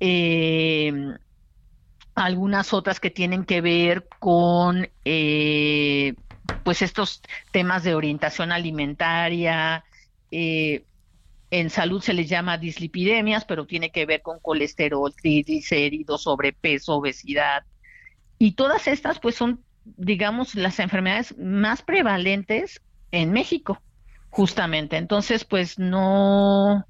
[0.00, 0.92] eh,
[2.14, 6.14] algunas otras que tienen que ver con eh,
[6.64, 9.84] pues estos temas de orientación alimentaria,
[10.30, 10.84] eh,
[11.50, 17.64] en salud se les llama dislipidemias, pero tiene que ver con colesterol, triglicéridos, sobrepeso, obesidad.
[18.38, 23.82] Y todas estas, pues, son, digamos, las enfermedades más prevalentes en México,
[24.28, 24.96] justamente.
[24.96, 26.86] Entonces, pues, no,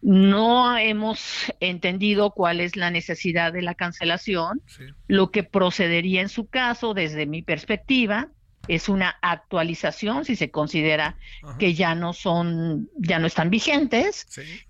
[0.00, 4.62] no hemos entendido cuál es la necesidad de la cancelación.
[5.06, 8.28] Lo que procedería en su caso, desde mi perspectiva,
[8.68, 11.16] es una actualización si se considera
[11.58, 14.26] que ya no son, ya no están vigentes.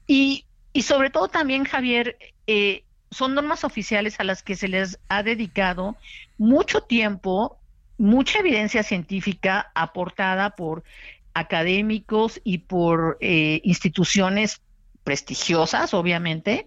[0.06, 4.98] Y, y sobre todo también, Javier, eh, son normas oficiales a las que se les
[5.08, 5.96] ha dedicado
[6.38, 7.58] mucho tiempo,
[7.98, 10.82] mucha evidencia científica aportada por
[11.34, 14.62] académicos y por eh, instituciones
[15.04, 16.66] prestigiosas, obviamente,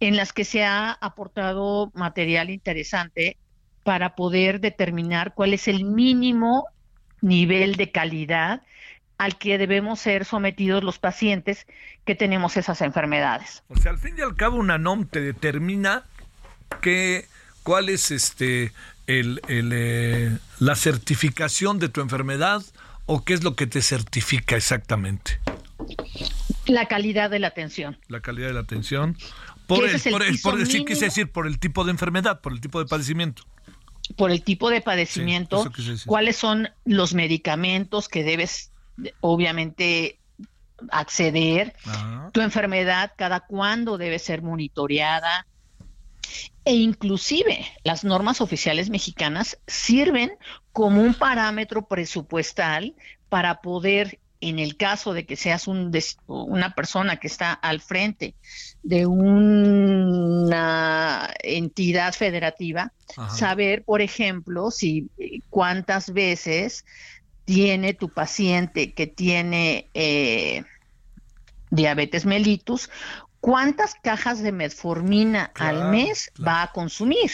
[0.00, 3.36] en las que se ha aportado material interesante
[3.82, 6.66] para poder determinar cuál es el mínimo
[7.20, 8.62] nivel de calidad
[9.18, 11.66] al que debemos ser sometidos los pacientes
[12.04, 13.62] que tenemos esas enfermedades.
[13.68, 16.04] O sea, al fin y al cabo una NOM te determina
[16.82, 17.26] que,
[17.62, 18.72] cuál es este
[19.06, 22.62] el, eh, la certificación de tu enfermedad
[23.06, 25.38] o qué es lo que te certifica exactamente.
[26.66, 27.98] La calidad de la atención.
[28.08, 29.16] La calidad de la atención.
[29.66, 30.00] Por, el,
[30.42, 33.42] por, decir, quise decir, por el tipo de enfermedad, por el tipo de padecimiento.
[34.16, 35.68] Por el tipo de padecimiento,
[36.06, 38.70] cuáles son los medicamentos que debes,
[39.20, 40.20] obviamente,
[40.90, 41.74] acceder,
[42.32, 45.46] tu enfermedad, cada cuándo debe ser monitoreada,
[46.64, 50.32] e inclusive las normas oficiales mexicanas sirven
[50.72, 52.94] como un parámetro presupuestal
[53.28, 55.90] para poder en el caso de que seas un
[56.26, 58.34] una persona que está al frente
[58.82, 60.54] de una
[61.42, 62.92] entidad federativa,
[63.34, 65.10] saber, por ejemplo, si
[65.50, 66.84] cuántas veces
[67.44, 70.64] tiene tu paciente que tiene eh,
[71.70, 72.90] diabetes mellitus,
[73.40, 77.30] cuántas cajas de metformina al mes va a consumir.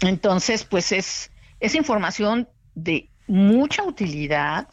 [0.00, 4.68] Entonces, pues es, es información de mucha utilidad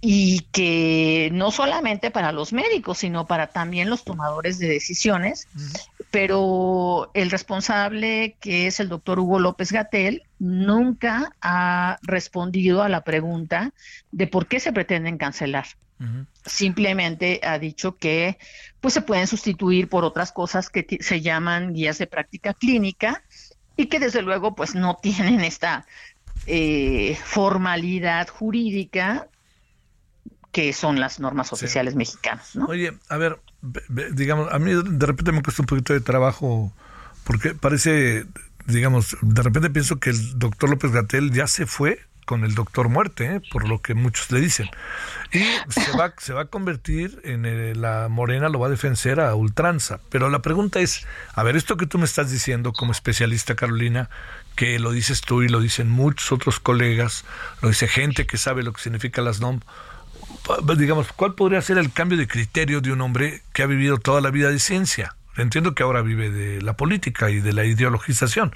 [0.00, 5.48] y que no solamente para los médicos, sino para también los tomadores de decisiones,
[6.12, 13.02] pero el responsable, que es el doctor Hugo López Gatel, nunca ha respondido a la
[13.02, 13.72] pregunta
[14.12, 15.66] de por qué se pretenden cancelar.
[16.44, 18.38] Simplemente ha dicho que
[18.80, 23.22] pues se pueden sustituir por otras cosas que se llaman guías de práctica clínica
[23.76, 25.86] y que desde luego pues no tienen esta
[26.46, 29.28] eh, formalidad jurídica
[30.52, 32.54] que son las normas oficiales mexicanas.
[32.68, 33.40] Oye, a ver,
[34.12, 36.72] digamos, a mí de repente me cuesta un poquito de trabajo
[37.24, 38.26] porque parece,
[38.66, 42.88] digamos, de repente pienso que el doctor López Gatel ya se fue con el doctor
[42.88, 43.42] muerte, ¿eh?
[43.50, 44.68] por lo que muchos le dicen.
[45.32, 49.20] Y se va, se va a convertir en eh, la Morena, lo va a defender
[49.20, 50.00] a ultranza.
[50.10, 54.08] Pero la pregunta es, a ver, esto que tú me estás diciendo como especialista, Carolina,
[54.56, 57.24] que lo dices tú y lo dicen muchos otros colegas,
[57.60, 59.60] lo dice gente que sabe lo que significa las NOM,
[60.76, 64.20] digamos, ¿cuál podría ser el cambio de criterio de un hombre que ha vivido toda
[64.20, 65.14] la vida de ciencia?
[65.36, 68.52] Entiendo que ahora vive de la política y de la ideologización,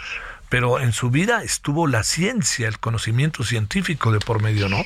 [0.48, 4.84] pero en su vida estuvo la ciencia, el conocimiento científico de por medio, ¿no?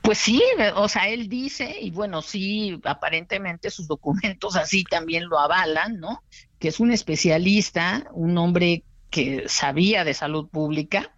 [0.00, 0.42] Pues sí,
[0.74, 6.22] o sea, él dice, y bueno, sí, aparentemente sus documentos así también lo avalan, ¿no?
[6.58, 11.14] Que es un especialista, un hombre que sabía de salud pública,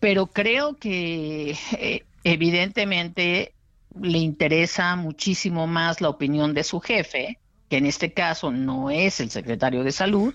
[0.00, 3.54] pero creo que eh, evidentemente
[4.00, 7.38] le interesa muchísimo más la opinión de su jefe,
[7.72, 10.34] que en este caso no es el secretario de salud,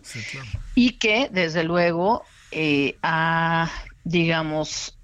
[0.74, 3.70] y que desde luego eh, ha,
[4.04, 4.98] digamos,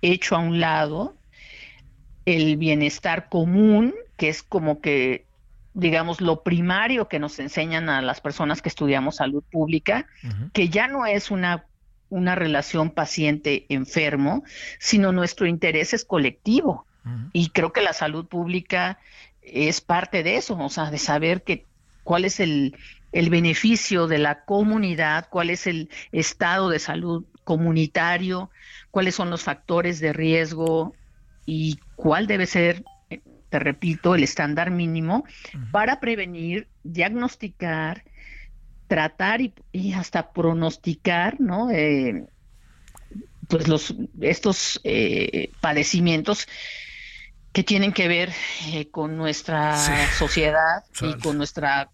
[0.00, 1.18] hecho a un lado
[2.24, 5.26] el bienestar común, que es como que,
[5.74, 10.06] digamos, lo primario que nos enseñan a las personas que estudiamos salud pública,
[10.54, 11.66] que ya no es una,
[12.08, 14.44] una relación paciente-enfermo,
[14.78, 16.86] sino nuestro interés es colectivo.
[17.34, 18.98] Y creo que la salud pública
[19.46, 21.64] es parte de eso, o sea, de saber que
[22.02, 22.76] cuál es el,
[23.12, 28.50] el beneficio de la comunidad, cuál es el estado de salud comunitario,
[28.90, 30.94] cuáles son los factores de riesgo
[31.46, 32.84] y cuál debe ser,
[33.48, 35.24] te repito, el estándar mínimo
[35.70, 38.04] para prevenir, diagnosticar,
[38.88, 41.70] tratar y, hasta pronosticar, ¿no?
[41.70, 42.26] Eh,
[43.48, 46.48] pues los estos eh, padecimientos
[47.56, 48.34] que tienen que ver
[48.66, 49.78] eh, con nuestra
[50.18, 51.88] sociedad y con nuestra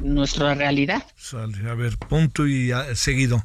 [0.00, 1.04] nuestra realidad.
[1.34, 3.44] A ver, punto y seguido.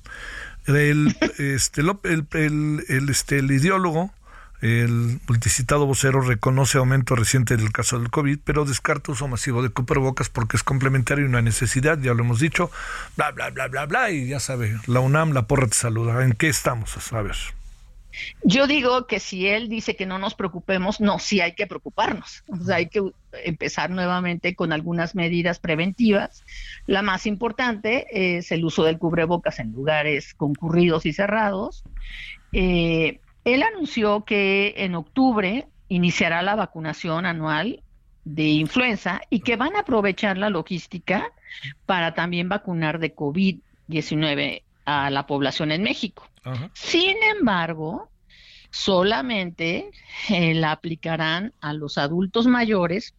[0.67, 4.09] El, este, el, el, este, el ideólogo,
[4.61, 9.67] el multicitado vocero reconoce aumento reciente del caso del COVID, pero descarta uso masivo de
[9.67, 12.71] cubrebocas porque es complementario y una necesidad, ya lo hemos dicho,
[13.17, 16.23] bla, bla, bla, bla, bla, y ya sabe, la UNAM, la porra te saluda.
[16.23, 16.95] ¿En qué estamos?
[17.11, 17.35] A ver.
[18.43, 22.43] Yo digo que si él dice que no nos preocupemos, no, sí hay que preocuparnos.
[22.47, 23.01] O sea, hay que
[23.43, 26.43] empezar nuevamente con algunas medidas preventivas.
[26.87, 31.83] La más importante es el uso del cubrebocas en lugares concurridos y cerrados.
[32.53, 37.83] Eh, él anunció que en octubre iniciará la vacunación anual
[38.25, 41.31] de influenza y que van a aprovechar la logística
[41.85, 46.27] para también vacunar de COVID-19 a la población en México.
[46.73, 48.09] Sin embargo,
[48.71, 49.91] solamente
[50.29, 53.13] eh, la aplicarán a los adultos mayores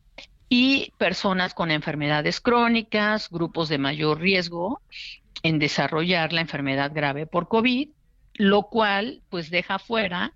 [0.48, 4.80] y personas con enfermedades crónicas, grupos de mayor riesgo
[5.42, 7.88] en desarrollar la enfermedad grave por COVID,
[8.34, 10.32] lo cual pues deja fuera,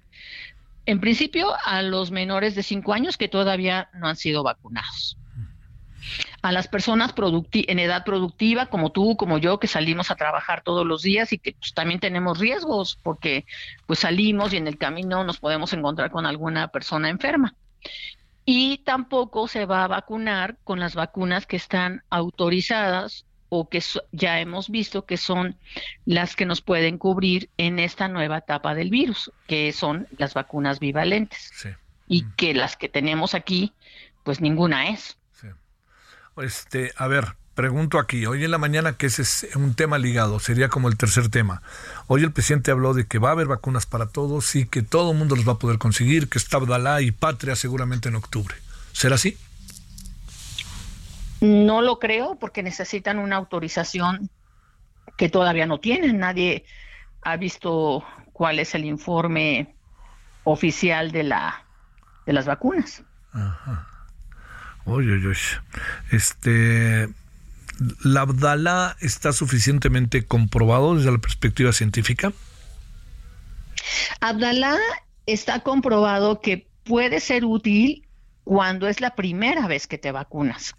[0.86, 5.16] en principio, a los menores de 5 años que todavía no han sido vacunados
[6.44, 7.14] a las personas
[7.52, 11.38] en edad productiva, como tú, como yo, que salimos a trabajar todos los días y
[11.38, 13.46] que pues, también tenemos riesgos porque
[13.86, 17.54] pues salimos y en el camino nos podemos encontrar con alguna persona enferma.
[18.44, 23.82] Y tampoco se va a vacunar con las vacunas que están autorizadas o que
[24.12, 25.56] ya hemos visto que son
[26.04, 30.78] las que nos pueden cubrir en esta nueva etapa del virus, que son las vacunas
[30.78, 31.50] bivalentes.
[32.06, 33.72] Y que las que tenemos aquí,
[34.24, 35.16] pues ninguna es.
[36.36, 40.40] Este, a ver, pregunto aquí, hoy en la mañana que ese es un tema ligado,
[40.40, 41.62] sería como el tercer tema.
[42.08, 45.12] Hoy el presidente habló de que va a haber vacunas para todos y que todo
[45.12, 48.54] el mundo los va a poder conseguir, que está Abdalá y Patria seguramente en octubre.
[48.92, 49.38] ¿Será así?
[51.40, 54.30] No lo creo porque necesitan una autorización
[55.16, 56.18] que todavía no tienen.
[56.18, 56.64] Nadie
[57.22, 59.74] ha visto cuál es el informe
[60.44, 61.64] oficial de la
[62.26, 63.02] de las vacunas.
[63.32, 63.93] Ajá.
[64.86, 65.36] Oye, oye,
[66.10, 67.08] Este,
[68.02, 72.32] ¿la Abdala está suficientemente comprobado desde la perspectiva científica?
[74.20, 74.76] Abdala
[75.26, 78.06] está comprobado que puede ser útil
[78.44, 80.74] cuando es la primera vez que te vacunas.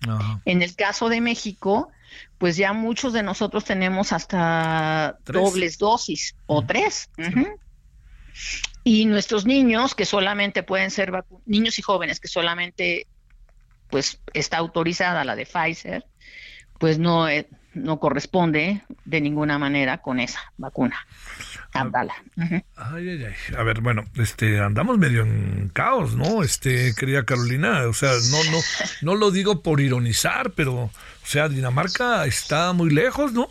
[0.45, 1.89] En el caso de México,
[2.37, 7.09] pues ya muchos de nosotros tenemos hasta dobles dosis o tres.
[8.83, 11.11] Y nuestros niños que solamente pueden ser
[11.47, 13.07] niños y jóvenes que solamente
[13.89, 16.05] pues está autorizada la de Pfizer,
[16.79, 21.05] pues no, eh, no corresponde de ninguna manera con esa vacuna.
[21.73, 22.15] Abdala.
[22.75, 23.55] Ay, ay, ay.
[23.57, 26.41] A ver, bueno, este, andamos medio en caos, ¿no?
[26.41, 28.59] Este, querida Carolina, o sea, no, no,
[29.01, 30.91] no lo digo por ironizar, pero, o
[31.25, 33.49] sea, Dinamarca está muy lejos, ¿no?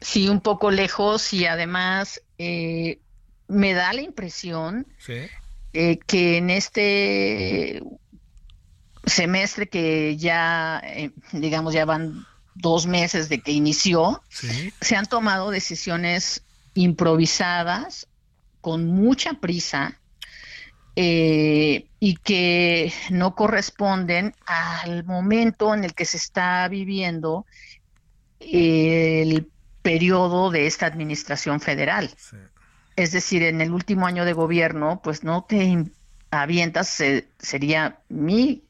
[0.00, 2.98] Sí, un poco lejos y además eh,
[3.48, 4.86] me da la impresión
[5.72, 7.82] eh, que en este
[9.04, 14.22] semestre que ya, eh, digamos, ya van dos meses de que inició,
[14.80, 16.42] se han tomado decisiones
[16.74, 18.06] improvisadas,
[18.60, 19.98] con mucha prisa,
[20.94, 27.46] eh, y que no corresponden al momento en el que se está viviendo
[28.40, 29.48] el
[29.80, 32.10] periodo de esta administración federal.
[32.96, 35.84] Es decir, en el último año de gobierno, pues no te
[36.30, 37.02] avientas,
[37.38, 38.62] sería mi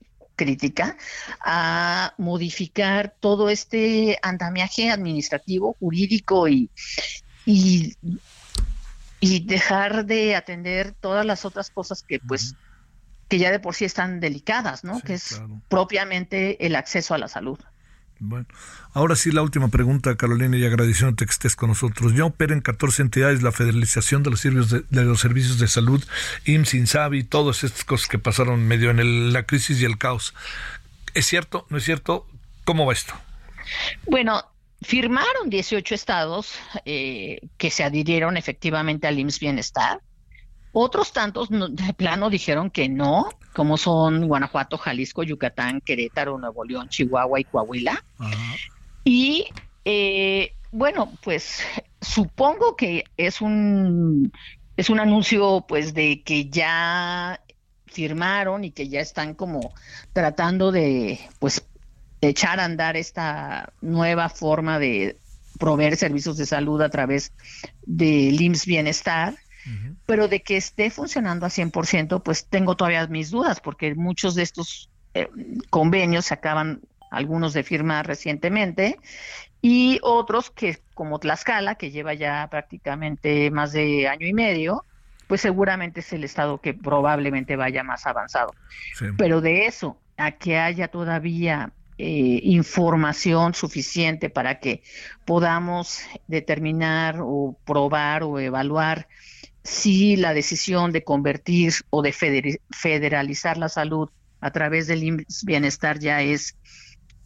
[0.43, 0.97] crítica
[1.41, 6.71] a modificar todo este andamiaje administrativo, jurídico y,
[7.47, 7.95] y,
[9.45, 12.57] dejar de atender todas las otras cosas que pues
[13.29, 15.01] que ya de por sí están delicadas, ¿no?
[15.01, 17.59] que es propiamente el acceso a la salud.
[18.25, 18.47] Bueno,
[18.95, 22.15] ahora sí la última pregunta, Carolina, y agradeciéndote que estés con nosotros.
[22.15, 26.05] Ya opera en 14 entidades la federalización de los servicios de, los servicios de salud,
[26.45, 30.35] IMSS, INSABI, todas estas cosas que pasaron medio en la crisis y el caos.
[31.15, 31.67] ¿Es cierto?
[31.69, 32.29] ¿No es cierto?
[32.63, 33.13] ¿Cómo va esto?
[34.07, 34.45] Bueno,
[34.83, 36.55] firmaron 18 estados
[36.85, 40.01] eh, que se adhirieron efectivamente al IMSS Bienestar.
[40.73, 46.89] Otros tantos de plano dijeron que no, como son Guanajuato, Jalisco, Yucatán, Querétaro, Nuevo León,
[46.89, 48.03] Chihuahua y Coahuila.
[49.05, 49.49] Y
[49.85, 51.61] eh, bueno, pues
[52.01, 54.33] supongo que es un
[54.77, 57.41] es un anuncio pues de que ya
[57.87, 59.75] firmaron y que ya están como
[60.15, 61.67] tratando de pues
[62.23, 65.19] echar a andar esta nueva forma de
[65.59, 67.33] proveer servicios de salud a través
[67.83, 69.35] del IMSS Bienestar
[70.07, 74.43] pero de que esté funcionando a 100%, pues tengo todavía mis dudas, porque muchos de
[74.43, 75.29] estos eh,
[75.71, 78.99] convenios se acaban algunos de firmar recientemente
[79.61, 84.85] y otros que como Tlaxcala, que lleva ya prácticamente más de año y medio,
[85.29, 88.53] pues seguramente es el estado que probablemente vaya más avanzado.
[89.17, 94.83] Pero de eso a que haya todavía eh, información suficiente para que
[95.25, 99.07] podamos determinar o probar o evaluar
[99.65, 104.09] si la decisión de convertir o de federalizar la salud
[104.41, 106.57] a través del bienestar ya es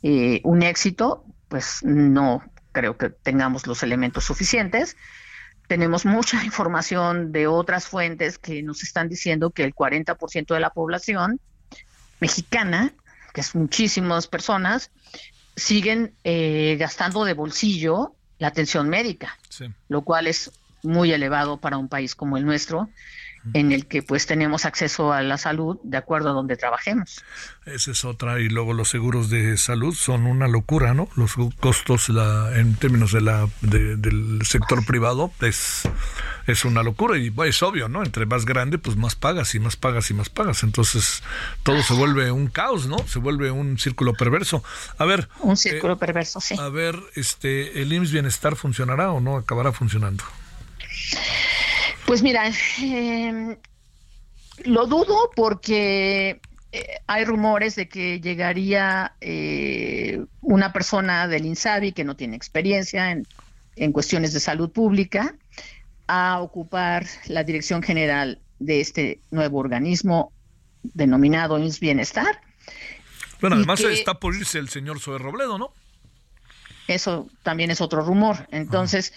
[0.03, 4.97] eh, un éxito, pues no creo que tengamos los elementos suficientes.
[5.67, 10.71] Tenemos mucha información de otras fuentes que nos están diciendo que el 40% de la
[10.71, 11.41] población
[12.21, 12.93] mexicana,
[13.33, 14.91] que es muchísimas personas,
[15.57, 19.39] siguen eh, gastando de bolsillo la atención médica,
[19.89, 20.53] lo cual es
[20.83, 22.89] muy elevado para un país como el nuestro,
[23.55, 27.23] en el que pues tenemos acceso a la salud de acuerdo a donde trabajemos.
[27.65, 31.09] Esa es otra y luego los seguros de salud son una locura, ¿no?
[31.17, 35.89] Los costos la, en términos de la del sector privado es
[36.47, 38.05] es una locura y es obvio, ¿no?
[38.05, 41.23] Entre más grande pues más pagas y más pagas y más pagas, entonces
[41.63, 42.99] todo se vuelve un caos, ¿no?
[43.07, 44.63] Se vuelve un círculo perverso.
[44.99, 46.57] A ver, un círculo eh, perverso, sí.
[46.59, 50.25] A ver, este el IMSS Bienestar funcionará o no acabará funcionando.
[52.07, 52.51] Pues mira,
[52.81, 53.57] em,
[54.65, 56.41] lo dudo porque
[56.73, 63.11] eh, hay rumores de que llegaría eh, una persona del INSABI que no tiene experiencia
[63.11, 63.27] en,
[63.93, 65.35] cuestiones de salud pública
[66.07, 70.33] a ocupar la dirección general de este nuevo organismo
[70.83, 72.41] denominado INS Bienestar.
[73.41, 75.73] Bueno, además está por irse el señor Zoe Robledo, ¿no?
[76.89, 78.47] Eso también es otro rumor.
[78.51, 79.13] Entonces,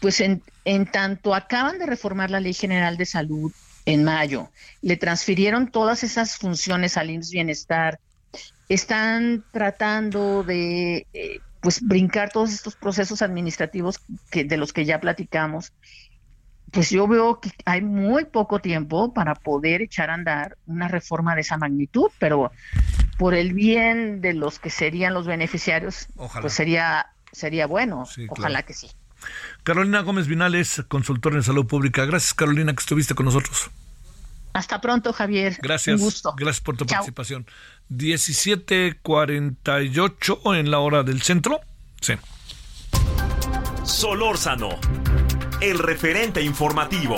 [0.00, 3.52] pues en, en tanto acaban de reformar la Ley General de Salud
[3.86, 4.50] en mayo,
[4.82, 8.00] le transfirieron todas esas funciones al IMSS Bienestar,
[8.68, 14.00] están tratando de eh, pues brincar todos estos procesos administrativos
[14.30, 15.72] que, de los que ya platicamos,
[16.70, 21.34] pues yo veo que hay muy poco tiempo para poder echar a andar una reforma
[21.34, 22.52] de esa magnitud, pero
[23.20, 26.06] por el bien de los que serían los beneficiarios,
[26.40, 28.90] pues sería sería bueno, ojalá que sí.
[29.62, 32.06] Carolina Gómez Vinales, consultor en salud pública.
[32.06, 33.68] Gracias, Carolina, que estuviste con nosotros.
[34.54, 35.58] Hasta pronto, Javier.
[35.60, 36.00] Gracias.
[36.00, 36.32] Un gusto.
[36.34, 37.44] Gracias por tu participación.
[37.90, 41.60] 17:48 en la hora del centro.
[42.00, 42.14] Sí.
[43.84, 44.70] Solórzano,
[45.60, 47.16] el referente informativo.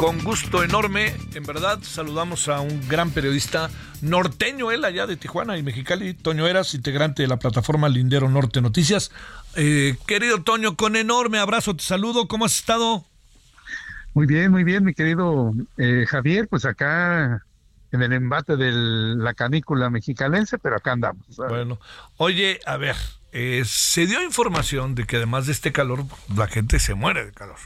[0.00, 3.68] Con gusto enorme, en verdad, saludamos a un gran periodista
[4.00, 8.62] norteño, él allá de Tijuana y Mexicali, Toño Eras, integrante de la plataforma Lindero Norte
[8.62, 9.12] Noticias.
[9.56, 13.04] Eh, querido Toño, con enorme abrazo te saludo, ¿cómo has estado?
[14.14, 17.44] Muy bien, muy bien, mi querido eh, Javier, pues acá
[17.92, 21.26] en el embate de la canícula mexicalense, pero acá andamos.
[21.36, 21.78] Bueno,
[22.16, 22.96] oye, a ver,
[23.32, 27.32] eh, se dio información de que además de este calor, la gente se muere de
[27.32, 27.58] calor.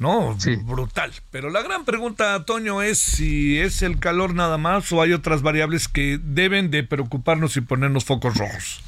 [0.00, 0.34] ¿No?
[0.64, 1.12] Brutal.
[1.30, 5.42] Pero la gran pregunta, Toño, es si es el calor nada más o hay otras
[5.42, 8.82] variables que deben de preocuparnos y ponernos focos rojos.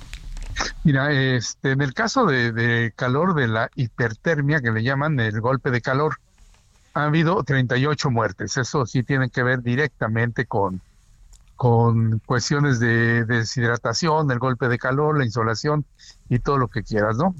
[0.84, 5.70] Mira, este, en el caso de, calor de la hipertermia, que le llaman el golpe
[5.70, 6.16] de calor,
[6.94, 8.56] ha habido 38 muertes.
[8.56, 10.80] Eso sí tiene que ver directamente con,
[11.56, 15.84] con cuestiones de, de deshidratación, el golpe de calor, la insolación
[16.30, 17.34] y todo lo que quieras, ¿no?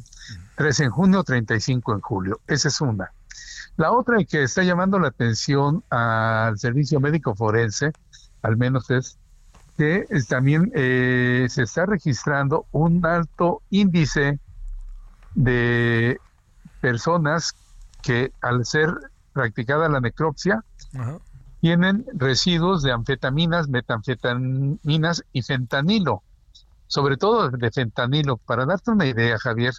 [0.57, 2.41] 3 en junio, 35 en julio.
[2.47, 3.13] Esa es una.
[3.77, 7.93] La otra que está llamando la atención al servicio médico forense,
[8.43, 9.19] al menos es
[9.77, 14.39] que también eh, se está registrando un alto índice
[15.35, 16.21] de
[16.81, 17.55] personas
[18.03, 18.91] que al ser
[19.33, 20.63] practicada la necropsia
[21.61, 26.23] tienen residuos de anfetaminas, metanfetaminas y fentanilo,
[26.89, 28.37] sobre todo de fentanilo.
[28.37, 29.73] Para darte una idea, Javier,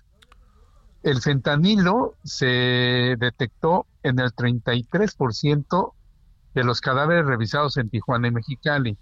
[1.03, 5.93] el fentanilo se detectó en el 33%
[6.53, 8.97] de los cadáveres revisados en Tijuana y Mexicali.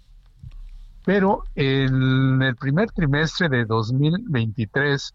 [1.04, 5.14] Pero en el primer trimestre de 2023,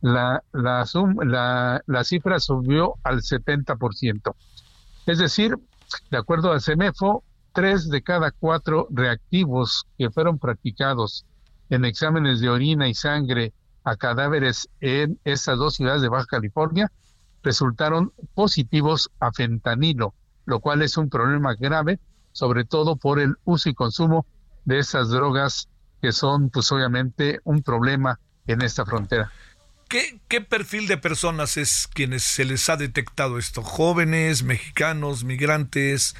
[0.00, 4.34] la, la, la, cifra subió al 70%.
[5.06, 5.56] Es decir,
[6.10, 11.24] de acuerdo a CEMEFO, tres de cada cuatro reactivos que fueron practicados
[11.70, 13.52] en exámenes de orina y sangre
[13.88, 16.92] a cadáveres en estas dos ciudades de Baja California
[17.42, 20.14] resultaron positivos a fentanilo,
[20.44, 21.98] lo cual es un problema grave,
[22.32, 24.26] sobre todo por el uso y consumo
[24.64, 25.68] de esas drogas
[26.02, 29.32] que son, pues obviamente, un problema en esta frontera.
[29.88, 33.62] ¿Qué, ¿Qué, perfil de personas es quienes se les ha detectado esto?
[33.62, 36.14] ¿Jóvenes, mexicanos, migrantes,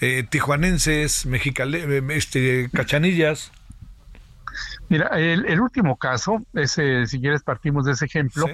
[0.00, 3.52] eh, tijuanenses, mexicale, eh, este, cachanillas?
[4.88, 8.46] Mira, el, último caso, ese, si quieres partimos de ese ejemplo,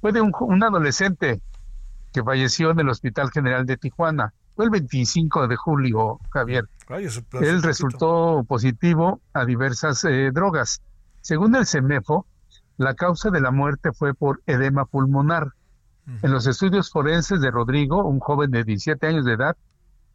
[0.00, 1.40] fue de un, adolescente
[2.12, 4.32] que falleció en el Hospital General de Tijuana.
[4.56, 6.68] Fue el 25 de julio, Javier.
[7.40, 10.82] Él resultó positivo a diversas eh, drogas.
[11.20, 12.26] Según el CEMEFO,
[12.76, 15.52] la causa de la muerte fue por edema pulmonar.
[16.22, 19.56] En los estudios forenses de Rodrigo, un joven de 17 años de edad,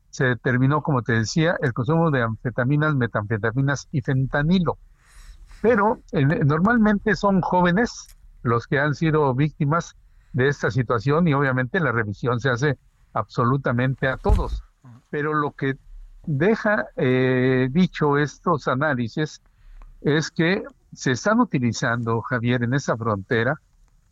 [0.10, 4.78] se determinó, como te decía, el consumo de anfetaminas, metanfetaminas y fentanilo.
[5.62, 6.00] Pero
[6.46, 8.08] normalmente son jóvenes
[8.44, 9.96] los que han sido víctimas
[10.34, 12.78] de esta situación y obviamente la revisión se hace
[13.14, 14.64] absolutamente a todos.
[15.10, 15.78] Pero lo que
[16.26, 19.42] deja eh, dicho estos análisis
[20.02, 23.60] es que se están utilizando, Javier, en esa frontera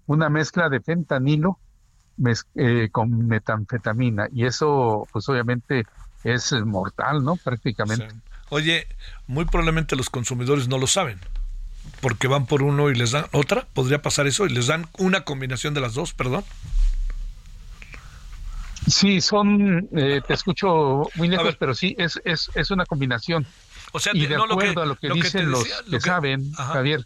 [0.05, 1.59] una mezcla de fentanilo
[2.55, 5.85] eh, con metanfetamina y eso pues obviamente
[6.23, 7.35] es mortal, ¿no?
[7.35, 8.07] Prácticamente.
[8.49, 8.87] Oye,
[9.27, 11.19] muy probablemente los consumidores no lo saben
[12.01, 15.21] porque van por uno y les dan otra, podría pasar eso y les dan una
[15.21, 16.43] combinación de las dos, perdón.
[18.87, 23.45] Sí, son, eh, te escucho muy lejos, pero sí, es, es, es una combinación.
[23.93, 27.05] O sea, y de acuerdo a lo que dicen los que, saben, Javier,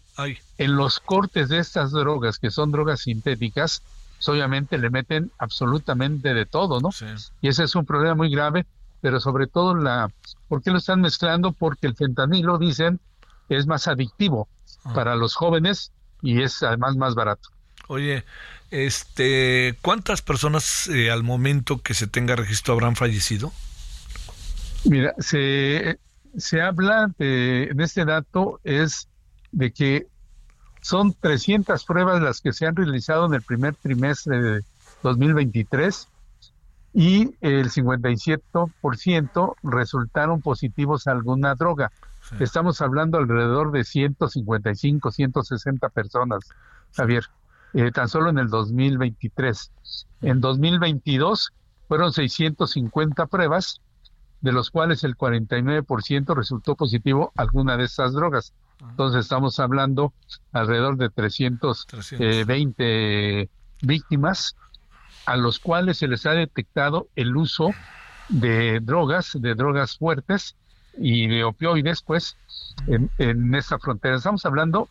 [0.56, 3.82] en los cortes de estas drogas, que son drogas sintéticas,
[4.26, 6.90] obviamente le meten absolutamente de todo, ¿no?
[7.40, 8.66] Y ese es un problema muy grave,
[9.00, 10.10] pero sobre todo la...
[10.48, 11.52] ¿Por qué lo están mezclando?
[11.52, 13.00] Porque el fentanilo, dicen,
[13.48, 14.48] es más adictivo
[14.94, 15.92] para los jóvenes
[16.22, 17.50] y es además más barato.
[17.88, 18.24] Oye,
[18.70, 23.52] este, ¿cuántas personas eh, al momento que se tenga registro habrán fallecido?
[24.84, 25.98] Mira, se,
[26.36, 29.08] se habla de, este dato es
[29.52, 30.06] de que
[30.82, 34.64] son 300 pruebas las que se han realizado en el primer trimestre de
[35.02, 36.08] 2023
[36.92, 41.92] y el 57% resultaron positivos a alguna droga.
[42.40, 46.40] Estamos hablando alrededor de 155, 160 personas,
[46.94, 47.24] Javier,
[47.74, 49.72] eh, tan solo en el 2023.
[50.22, 51.52] En 2022
[51.86, 53.80] fueron 650 pruebas,
[54.40, 58.54] de los cuales el 49% resultó positivo a alguna de estas drogas.
[58.80, 60.12] Entonces estamos hablando
[60.52, 63.48] alrededor de 320 eh,
[63.82, 64.54] víctimas
[65.28, 67.70] a los cuales se les ha detectado el uso
[68.30, 70.56] de drogas, de drogas fuertes,
[70.98, 72.36] y de opioides, pues,
[72.86, 74.16] en, en esta frontera.
[74.16, 74.88] Estamos hablando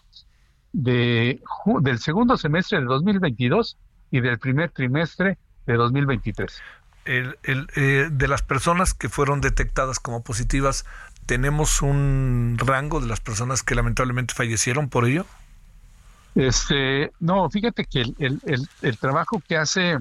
[0.73, 1.41] de,
[1.81, 3.77] del segundo semestre de 2022
[4.11, 6.61] y del primer trimestre de 2023.
[7.05, 10.85] el, eh, de las personas que fueron detectadas como positivas,
[11.25, 15.25] ¿tenemos un rango de las personas que lamentablemente fallecieron por ello?
[16.35, 19.97] Este, no, fíjate que el, el, el, trabajo que hace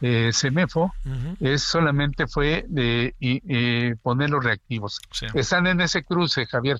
[0.00, 0.92] eh, Semefo
[1.40, 5.00] es solamente fue de poner los reactivos.
[5.34, 6.78] Están en ese cruce, Javier,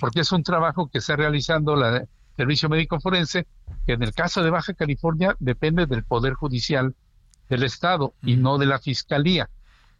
[0.00, 2.04] porque es un trabajo que está realizando la
[2.38, 3.48] Servicio Médico Forense,
[3.84, 6.94] que en el caso de Baja California depende del Poder Judicial
[7.48, 9.50] del Estado y no de la Fiscalía,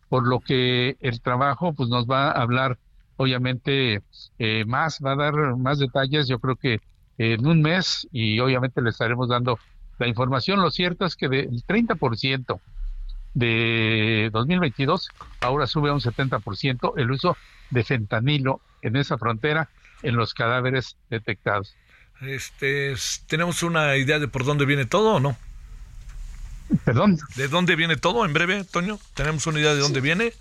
[0.08, 2.78] por lo que el trabajo pues nos va a hablar
[3.16, 4.02] obviamente
[4.38, 6.80] eh, más, va a dar más detalles, yo creo que
[7.18, 9.58] en un mes y obviamente le estaremos dando
[9.98, 10.60] la información.
[10.60, 12.60] Lo cierto es que del 30%
[13.34, 17.36] de 2022 ahora sube a un 70% el uso
[17.70, 19.68] de fentanilo en esa frontera
[20.02, 21.74] en los cadáveres detectados.
[22.20, 22.94] Este,
[23.26, 25.36] ¿Tenemos una idea de por dónde viene todo o no?
[26.84, 27.18] Perdón.
[27.36, 28.98] ¿De dónde viene todo en breve, Toño?
[29.14, 30.32] ¿Tenemos una idea de dónde viene?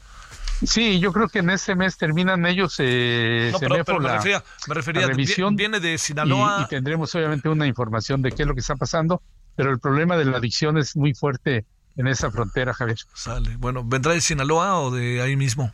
[0.66, 2.76] Sí, yo creo que en este mes terminan ellos.
[2.80, 5.56] Eh, no, pero, me refería, me refería revisión.
[5.56, 6.64] Viene de Sinaloa.
[6.64, 9.22] Y, tendremos obviamente una información de qué es lo que está pasando,
[9.58, 11.66] pero el problema de la adicción es muy fuerte
[11.98, 13.00] en esa frontera, Javier.
[13.16, 13.58] Sale.
[13.58, 15.74] Bueno, ¿vendrá de Sinaloa o de ahí mismo?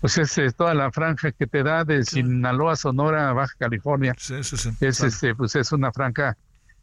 [0.00, 4.14] Pues es, eh, toda la franja que te da de Sinaloa, Sonora, Baja California.
[4.18, 4.70] Sí, sí, sí.
[4.80, 6.36] Es, este, pues es una franja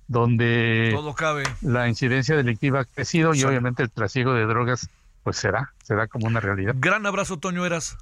[0.07, 1.43] donde Todo cabe.
[1.61, 4.87] la incidencia delictiva ha crecido y obviamente el trasiego de drogas
[5.23, 6.75] pues será, será como una realidad.
[6.77, 7.97] Gran abrazo, Toño Eras.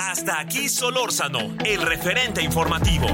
[0.00, 3.06] Hasta aquí Solórzano, el referente informativo.